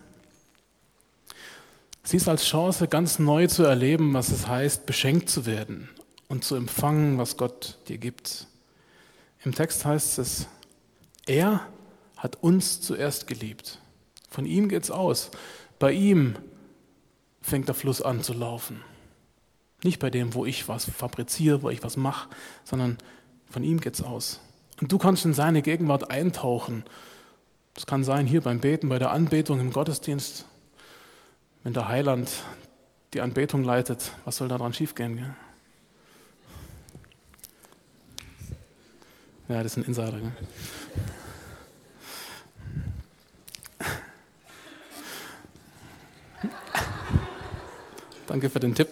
Sieh 2.04 2.18
es 2.18 2.28
als 2.28 2.44
Chance, 2.44 2.86
ganz 2.86 3.18
neu 3.18 3.48
zu 3.48 3.64
erleben, 3.64 4.14
was 4.14 4.28
es 4.28 4.46
heißt, 4.46 4.86
beschenkt 4.86 5.28
zu 5.28 5.46
werden 5.46 5.88
und 6.28 6.44
zu 6.44 6.54
empfangen, 6.54 7.18
was 7.18 7.36
Gott 7.36 7.78
dir 7.88 7.98
gibt. 7.98 8.46
Im 9.44 9.52
Text 9.52 9.84
heißt 9.84 10.20
es, 10.20 10.46
er 11.26 11.66
hat 12.16 12.40
uns 12.40 12.80
zuerst 12.82 13.26
geliebt. 13.26 13.80
Von 14.30 14.46
ihm 14.46 14.68
geht's 14.68 14.92
aus. 14.92 15.32
Bei 15.80 15.90
ihm 15.90 16.36
fängt 17.42 17.66
der 17.66 17.74
Fluss 17.74 18.00
an 18.00 18.22
zu 18.22 18.32
laufen. 18.32 18.80
Nicht 19.82 19.98
bei 19.98 20.10
dem, 20.10 20.34
wo 20.34 20.46
ich 20.46 20.68
was 20.68 20.84
fabriziere, 20.84 21.62
wo 21.62 21.70
ich 21.70 21.82
was 21.82 21.96
mache, 21.96 22.28
sondern 22.62 22.96
von 23.50 23.64
ihm 23.64 23.80
geht's 23.80 24.02
aus. 24.02 24.38
Und 24.80 24.92
du 24.92 24.98
kannst 24.98 25.24
in 25.24 25.32
seine 25.32 25.62
Gegenwart 25.62 26.10
eintauchen. 26.10 26.84
Das 27.74 27.86
kann 27.86 28.04
sein 28.04 28.26
hier 28.26 28.40
beim 28.40 28.60
Beten, 28.60 28.88
bei 28.88 28.98
der 28.98 29.10
Anbetung 29.10 29.60
im 29.60 29.72
Gottesdienst, 29.72 30.44
wenn 31.62 31.72
der 31.72 31.88
Heiland 31.88 32.30
die 33.14 33.20
Anbetung 33.20 33.64
leitet, 33.64 34.12
was 34.24 34.36
soll 34.36 34.48
daran 34.48 34.72
schiefgehen? 34.72 35.16
Gell? 35.16 35.34
Ja, 39.48 39.62
das 39.62 39.72
ist 39.72 39.78
ein 39.78 39.84
Insider. 39.84 40.18
Gell? 40.18 40.32
Danke 48.26 48.50
für 48.50 48.60
den 48.60 48.74
Tipp. 48.74 48.88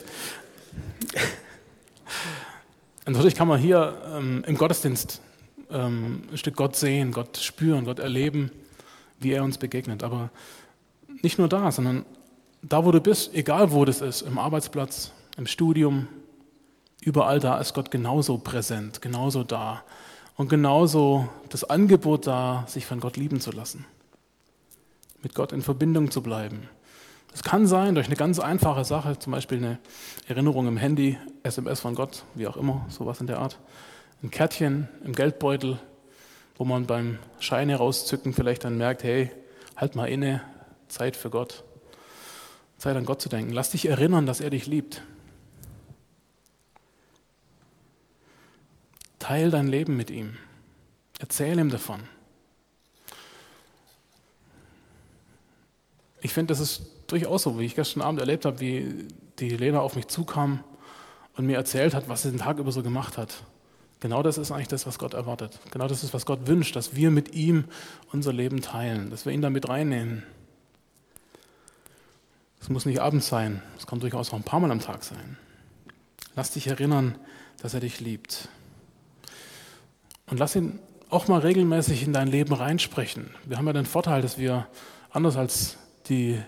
Natürlich 3.04 3.34
kann 3.34 3.48
man 3.48 3.60
hier 3.60 4.00
ähm, 4.14 4.44
im 4.46 4.56
Gottesdienst 4.56 5.20
ähm, 5.74 6.22
ein 6.30 6.38
Stück 6.38 6.56
Gott 6.56 6.76
sehen, 6.76 7.12
Gott 7.12 7.36
spüren, 7.36 7.84
Gott 7.84 7.98
erleben, 7.98 8.50
wie 9.20 9.32
er 9.32 9.44
uns 9.44 9.58
begegnet. 9.58 10.02
Aber 10.02 10.30
nicht 11.22 11.38
nur 11.38 11.48
da, 11.48 11.70
sondern 11.70 12.06
da, 12.62 12.84
wo 12.84 12.92
du 12.92 13.00
bist, 13.00 13.34
egal 13.34 13.72
wo 13.72 13.84
das 13.84 14.00
ist, 14.00 14.22
im 14.22 14.38
Arbeitsplatz, 14.38 15.12
im 15.36 15.46
Studium, 15.46 16.08
überall 17.00 17.40
da 17.40 17.58
ist 17.58 17.74
Gott 17.74 17.90
genauso 17.90 18.38
präsent, 18.38 19.02
genauso 19.02 19.44
da 19.44 19.82
und 20.36 20.48
genauso 20.48 21.28
das 21.50 21.64
Angebot 21.64 22.26
da, 22.26 22.64
sich 22.66 22.86
von 22.86 23.00
Gott 23.00 23.16
lieben 23.16 23.40
zu 23.40 23.50
lassen, 23.50 23.84
mit 25.22 25.34
Gott 25.34 25.52
in 25.52 25.62
Verbindung 25.62 26.10
zu 26.10 26.22
bleiben. 26.22 26.68
Es 27.32 27.42
kann 27.42 27.66
sein, 27.66 27.96
durch 27.96 28.06
eine 28.06 28.16
ganz 28.16 28.38
einfache 28.38 28.84
Sache, 28.84 29.18
zum 29.18 29.32
Beispiel 29.32 29.58
eine 29.58 29.78
Erinnerung 30.28 30.68
im 30.68 30.76
Handy, 30.76 31.18
SMS 31.42 31.80
von 31.80 31.96
Gott, 31.96 32.24
wie 32.34 32.46
auch 32.46 32.56
immer, 32.56 32.86
sowas 32.88 33.20
in 33.20 33.26
der 33.26 33.40
Art, 33.40 33.58
ein 34.24 34.30
Kärtchen 34.30 34.88
im 35.04 35.14
Geldbeutel, 35.14 35.78
wo 36.56 36.64
man 36.64 36.86
beim 36.86 37.18
Scheine 37.40 37.76
rauszücken 37.76 38.32
vielleicht 38.32 38.64
dann 38.64 38.78
merkt, 38.78 39.04
hey, 39.04 39.30
halt 39.76 39.96
mal 39.96 40.06
inne, 40.06 40.40
Zeit 40.88 41.14
für 41.14 41.28
Gott. 41.28 41.62
Zeit 42.78 42.96
an 42.96 43.04
Gott 43.04 43.20
zu 43.20 43.28
denken. 43.28 43.52
Lass 43.52 43.70
dich 43.70 43.86
erinnern, 43.86 44.24
dass 44.24 44.40
er 44.40 44.48
dich 44.48 44.66
liebt. 44.66 45.02
Teil 49.18 49.50
dein 49.50 49.68
Leben 49.68 49.94
mit 49.96 50.10
ihm. 50.10 50.36
Erzähl 51.18 51.58
ihm 51.58 51.70
davon. 51.70 52.00
Ich 56.22 56.32
finde, 56.32 56.52
das 56.52 56.60
ist 56.60 56.86
durchaus 57.08 57.42
so, 57.42 57.58
wie 57.58 57.66
ich 57.66 57.74
gestern 57.74 58.00
Abend 58.00 58.20
erlebt 58.20 58.46
habe, 58.46 58.60
wie 58.60 59.06
die 59.38 59.50
Lena 59.50 59.80
auf 59.80 59.96
mich 59.96 60.08
zukam 60.08 60.64
und 61.36 61.44
mir 61.44 61.56
erzählt 61.56 61.92
hat, 61.92 62.08
was 62.08 62.22
sie 62.22 62.30
den 62.30 62.40
Tag 62.40 62.58
über 62.58 62.72
so 62.72 62.82
gemacht 62.82 63.18
hat. 63.18 63.44
Genau 64.04 64.22
das 64.22 64.36
ist 64.36 64.52
eigentlich 64.52 64.68
das, 64.68 64.86
was 64.86 64.98
Gott 64.98 65.14
erwartet. 65.14 65.58
Genau 65.70 65.88
das 65.88 66.04
ist, 66.04 66.12
was 66.12 66.26
Gott 66.26 66.46
wünscht, 66.46 66.76
dass 66.76 66.94
wir 66.94 67.10
mit 67.10 67.34
ihm 67.34 67.64
unser 68.12 68.34
Leben 68.34 68.60
teilen, 68.60 69.08
dass 69.08 69.24
wir 69.24 69.32
ihn 69.32 69.40
damit 69.40 69.66
reinnehmen. 69.66 70.24
Es 72.60 72.68
muss 72.68 72.84
nicht 72.84 73.00
abends 73.00 73.28
sein, 73.28 73.62
es 73.78 73.86
kann 73.86 74.00
durchaus 74.00 74.28
auch 74.28 74.34
ein 74.36 74.42
paar 74.42 74.60
Mal 74.60 74.70
am 74.70 74.80
Tag 74.80 75.04
sein. 75.04 75.38
Lass 76.36 76.50
dich 76.50 76.66
erinnern, 76.66 77.14
dass 77.62 77.72
er 77.72 77.80
dich 77.80 77.98
liebt. 78.00 78.50
Und 80.26 80.38
lass 80.38 80.54
ihn 80.54 80.80
auch 81.08 81.26
mal 81.26 81.40
regelmäßig 81.40 82.02
in 82.02 82.12
dein 82.12 82.28
Leben 82.28 82.52
reinsprechen. 82.52 83.30
Wir 83.46 83.56
haben 83.56 83.66
ja 83.66 83.72
den 83.72 83.86
Vorteil, 83.86 84.20
dass 84.20 84.36
wir, 84.36 84.66
anders 85.12 85.38
als 85.38 85.78
die 86.10 86.38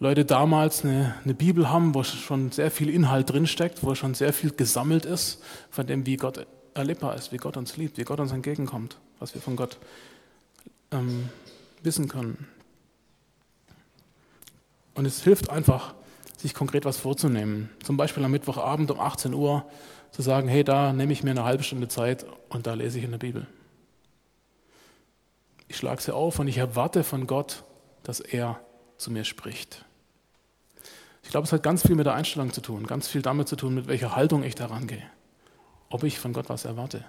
Leute 0.00 0.26
damals, 0.26 0.84
eine, 0.84 1.14
eine 1.24 1.32
Bibel 1.32 1.70
haben, 1.70 1.94
wo 1.94 2.02
schon 2.02 2.52
sehr 2.52 2.70
viel 2.70 2.90
Inhalt 2.90 3.30
drinsteckt, 3.30 3.82
wo 3.82 3.94
schon 3.94 4.12
sehr 4.12 4.34
viel 4.34 4.50
gesammelt 4.50 5.06
ist, 5.06 5.42
von 5.70 5.86
dem, 5.86 6.04
wie 6.04 6.18
Gott 6.18 6.46
erlebbar 6.74 7.14
ist, 7.14 7.32
wie 7.32 7.36
Gott 7.36 7.56
uns 7.56 7.76
liebt, 7.76 7.98
wie 7.98 8.04
Gott 8.04 8.20
uns 8.20 8.32
entgegenkommt, 8.32 8.98
was 9.18 9.34
wir 9.34 9.40
von 9.40 9.56
Gott 9.56 9.78
ähm, 10.90 11.28
wissen 11.82 12.08
können. 12.08 12.46
Und 14.94 15.06
es 15.06 15.22
hilft 15.22 15.50
einfach, 15.50 15.94
sich 16.36 16.54
konkret 16.54 16.84
was 16.84 16.98
vorzunehmen. 16.98 17.70
Zum 17.82 17.96
Beispiel 17.96 18.24
am 18.24 18.30
Mittwochabend 18.30 18.90
um 18.90 19.00
18 19.00 19.34
Uhr 19.34 19.64
zu 20.10 20.22
sagen, 20.22 20.46
hey, 20.46 20.62
da 20.62 20.92
nehme 20.92 21.12
ich 21.12 21.22
mir 21.22 21.30
eine 21.30 21.44
halbe 21.44 21.62
Stunde 21.62 21.88
Zeit 21.88 22.26
und 22.48 22.66
da 22.66 22.74
lese 22.74 22.98
ich 22.98 23.04
in 23.04 23.10
der 23.10 23.18
Bibel. 23.18 23.46
Ich 25.68 25.76
schlage 25.76 26.02
sie 26.02 26.14
auf 26.14 26.38
und 26.38 26.46
ich 26.46 26.58
erwarte 26.58 27.02
von 27.02 27.26
Gott, 27.26 27.64
dass 28.02 28.20
er 28.20 28.60
zu 28.96 29.10
mir 29.10 29.24
spricht. 29.24 29.84
Ich 31.22 31.30
glaube, 31.30 31.46
es 31.46 31.52
hat 31.52 31.62
ganz 31.62 31.82
viel 31.82 31.96
mit 31.96 32.06
der 32.06 32.14
Einstellung 32.14 32.52
zu 32.52 32.60
tun, 32.60 32.86
ganz 32.86 33.08
viel 33.08 33.22
damit 33.22 33.48
zu 33.48 33.56
tun, 33.56 33.74
mit 33.74 33.88
welcher 33.88 34.14
Haltung 34.14 34.44
ich 34.44 34.54
daran 34.54 34.86
gehe, 34.86 35.02
ob 35.94 36.02
ich 36.02 36.18
von 36.18 36.32
Gott 36.32 36.48
was 36.48 36.64
erwarte. 36.64 37.04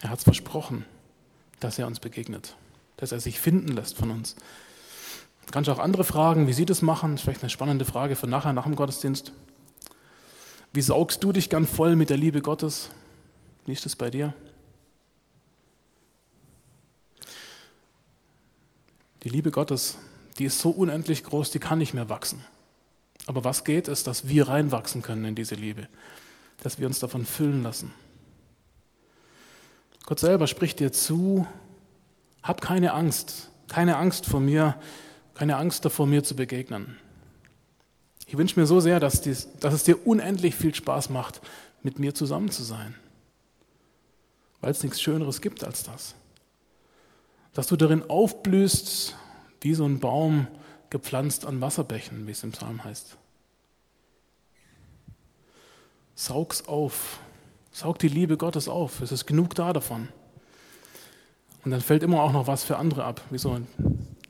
Er 0.00 0.10
hat 0.10 0.18
es 0.18 0.24
versprochen, 0.24 0.84
dass 1.60 1.78
er 1.78 1.86
uns 1.86 2.00
begegnet, 2.00 2.56
dass 2.96 3.12
er 3.12 3.20
sich 3.20 3.38
finden 3.38 3.68
lässt 3.68 3.96
von 3.96 4.10
uns. 4.10 4.34
Du 5.46 5.52
kannst 5.52 5.70
auch 5.70 5.78
andere 5.78 6.02
fragen, 6.02 6.48
wie 6.48 6.52
Sie 6.52 6.66
das 6.66 6.82
machen. 6.82 7.12
Das 7.12 7.20
ist 7.20 7.24
vielleicht 7.26 7.42
eine 7.44 7.50
spannende 7.50 7.84
Frage 7.84 8.16
für 8.16 8.26
nachher, 8.26 8.52
nach 8.52 8.64
dem 8.64 8.74
Gottesdienst. 8.74 9.30
Wie 10.72 10.82
saugst 10.82 11.22
du 11.22 11.30
dich 11.30 11.48
gern 11.48 11.64
voll 11.64 11.94
mit 11.94 12.10
der 12.10 12.16
Liebe 12.16 12.42
Gottes? 12.42 12.90
Wie 13.64 13.72
ist 13.72 13.84
das 13.84 13.94
bei 13.94 14.10
dir? 14.10 14.34
Die 19.22 19.28
Liebe 19.28 19.52
Gottes, 19.52 19.96
die 20.40 20.46
ist 20.46 20.58
so 20.58 20.70
unendlich 20.70 21.22
groß, 21.22 21.52
die 21.52 21.60
kann 21.60 21.78
nicht 21.78 21.94
mehr 21.94 22.08
wachsen. 22.08 22.44
Aber 23.28 23.44
was 23.44 23.62
geht, 23.62 23.86
ist, 23.86 24.08
dass 24.08 24.26
wir 24.26 24.48
reinwachsen 24.48 25.02
können 25.02 25.24
in 25.24 25.36
diese 25.36 25.54
Liebe, 25.54 25.86
dass 26.62 26.78
wir 26.78 26.86
uns 26.86 27.00
davon 27.00 27.26
füllen 27.26 27.64
lassen. 27.64 27.92
Gott 30.06 30.20
selber 30.20 30.46
spricht 30.46 30.78
dir 30.78 30.92
zu, 30.92 31.46
hab 32.42 32.60
keine 32.60 32.92
Angst, 32.92 33.50
keine 33.68 33.96
Angst 33.96 34.26
vor 34.26 34.40
mir, 34.40 34.76
keine 35.34 35.56
Angst 35.56 35.84
davor, 35.84 36.06
mir 36.06 36.22
zu 36.22 36.36
begegnen. 36.36 36.96
Ich 38.26 38.38
wünsche 38.38 38.58
mir 38.58 38.66
so 38.66 38.78
sehr, 38.78 39.00
dass, 39.00 39.20
dies, 39.20 39.48
dass 39.58 39.74
es 39.74 39.82
dir 39.82 40.06
unendlich 40.06 40.54
viel 40.54 40.74
Spaß 40.74 41.10
macht, 41.10 41.40
mit 41.82 41.98
mir 41.98 42.14
zusammen 42.14 42.50
zu 42.50 42.62
sein. 42.62 42.94
Weil 44.60 44.70
es 44.70 44.82
nichts 44.84 45.02
Schöneres 45.02 45.40
gibt 45.40 45.64
als 45.64 45.82
das. 45.82 46.14
Dass 47.54 47.66
du 47.66 47.76
darin 47.76 48.08
aufblühst, 48.08 49.16
wie 49.60 49.74
so 49.74 49.84
ein 49.84 49.98
Baum 49.98 50.46
gepflanzt 50.90 51.44
an 51.44 51.60
Wasserbächen, 51.60 52.26
wie 52.26 52.30
es 52.30 52.44
im 52.44 52.52
Psalm 52.52 52.84
heißt. 52.84 53.16
Saug's 56.14 56.66
auf. 56.66 57.20
Saug 57.70 57.98
die 57.98 58.08
Liebe 58.08 58.36
Gottes 58.36 58.68
auf. 58.68 59.00
Es 59.00 59.12
ist 59.12 59.26
genug 59.26 59.54
da 59.54 59.72
davon. 59.72 60.08
Und 61.64 61.70
dann 61.70 61.80
fällt 61.80 62.02
immer 62.02 62.22
auch 62.22 62.32
noch 62.32 62.46
was 62.46 62.64
für 62.64 62.76
andere 62.76 63.04
ab, 63.04 63.20
wie 63.30 63.38
so 63.38 63.60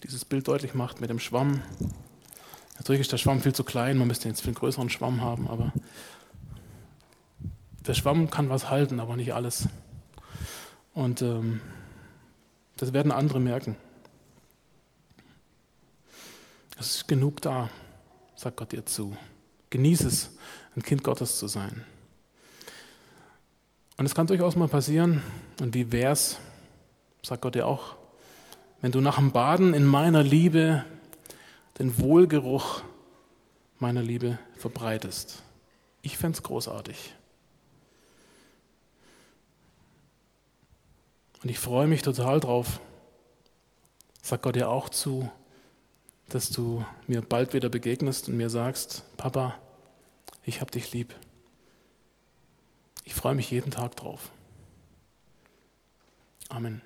dieses 0.02 0.24
Bild 0.24 0.46
deutlich 0.48 0.74
macht 0.74 1.00
mit 1.00 1.10
dem 1.10 1.18
Schwamm. 1.18 1.62
Natürlich 2.76 3.00
ist 3.00 3.12
der 3.12 3.18
Schwamm 3.18 3.40
viel 3.40 3.54
zu 3.54 3.64
klein, 3.64 3.96
man 3.96 4.08
müsste 4.08 4.28
jetzt 4.28 4.42
viel 4.42 4.54
größeren 4.54 4.90
Schwamm 4.90 5.20
haben, 5.20 5.48
aber 5.48 5.72
der 7.86 7.94
Schwamm 7.94 8.30
kann 8.30 8.48
was 8.48 8.70
halten, 8.70 9.00
aber 9.00 9.16
nicht 9.16 9.34
alles. 9.34 9.68
Und 10.94 11.22
ähm, 11.22 11.60
das 12.76 12.92
werden 12.92 13.12
andere 13.12 13.40
merken. 13.40 13.76
Es 16.78 16.96
ist 16.96 17.08
genug 17.08 17.40
da, 17.40 17.70
sagt 18.34 18.56
Gott 18.56 18.72
dir 18.72 18.84
zu. 18.84 19.16
Genieß 19.70 20.02
es, 20.02 20.30
ein 20.76 20.82
Kind 20.82 21.04
Gottes 21.04 21.38
zu 21.38 21.46
sein. 21.48 21.84
Und 23.96 24.06
es 24.06 24.14
kann 24.14 24.26
durchaus 24.26 24.56
mal 24.56 24.68
passieren, 24.68 25.22
und 25.60 25.74
wie 25.74 25.92
wär's, 25.92 26.38
sagt 27.22 27.42
Gott 27.42 27.54
dir 27.54 27.66
auch, 27.66 27.96
wenn 28.80 28.90
du 28.90 29.00
nach 29.00 29.16
dem 29.16 29.32
Baden 29.32 29.74
in 29.74 29.84
meiner 29.84 30.22
Liebe 30.22 30.84
den 31.78 31.98
Wohlgeruch 31.98 32.82
meiner 33.78 34.02
Liebe 34.02 34.38
verbreitest. 34.56 35.42
Ich 36.02 36.18
fände 36.18 36.36
es 36.36 36.42
großartig. 36.42 37.14
Und 41.42 41.50
ich 41.50 41.58
freue 41.58 41.88
mich 41.88 42.02
total 42.02 42.40
drauf, 42.40 42.80
sagt 44.22 44.44
Gott 44.44 44.54
dir 44.54 44.68
auch 44.68 44.88
zu, 44.88 45.30
dass 46.28 46.50
du 46.50 46.84
mir 47.06 47.20
bald 47.20 47.52
wieder 47.52 47.68
begegnest 47.68 48.28
und 48.28 48.36
mir 48.36 48.48
sagst, 48.48 49.02
Papa, 49.16 49.58
ich 50.44 50.60
habe 50.60 50.70
dich 50.70 50.92
lieb. 50.92 51.14
Ich 53.04 53.14
freue 53.14 53.34
mich 53.34 53.50
jeden 53.50 53.70
Tag 53.70 53.96
drauf. 53.96 54.30
Amen. 56.48 56.82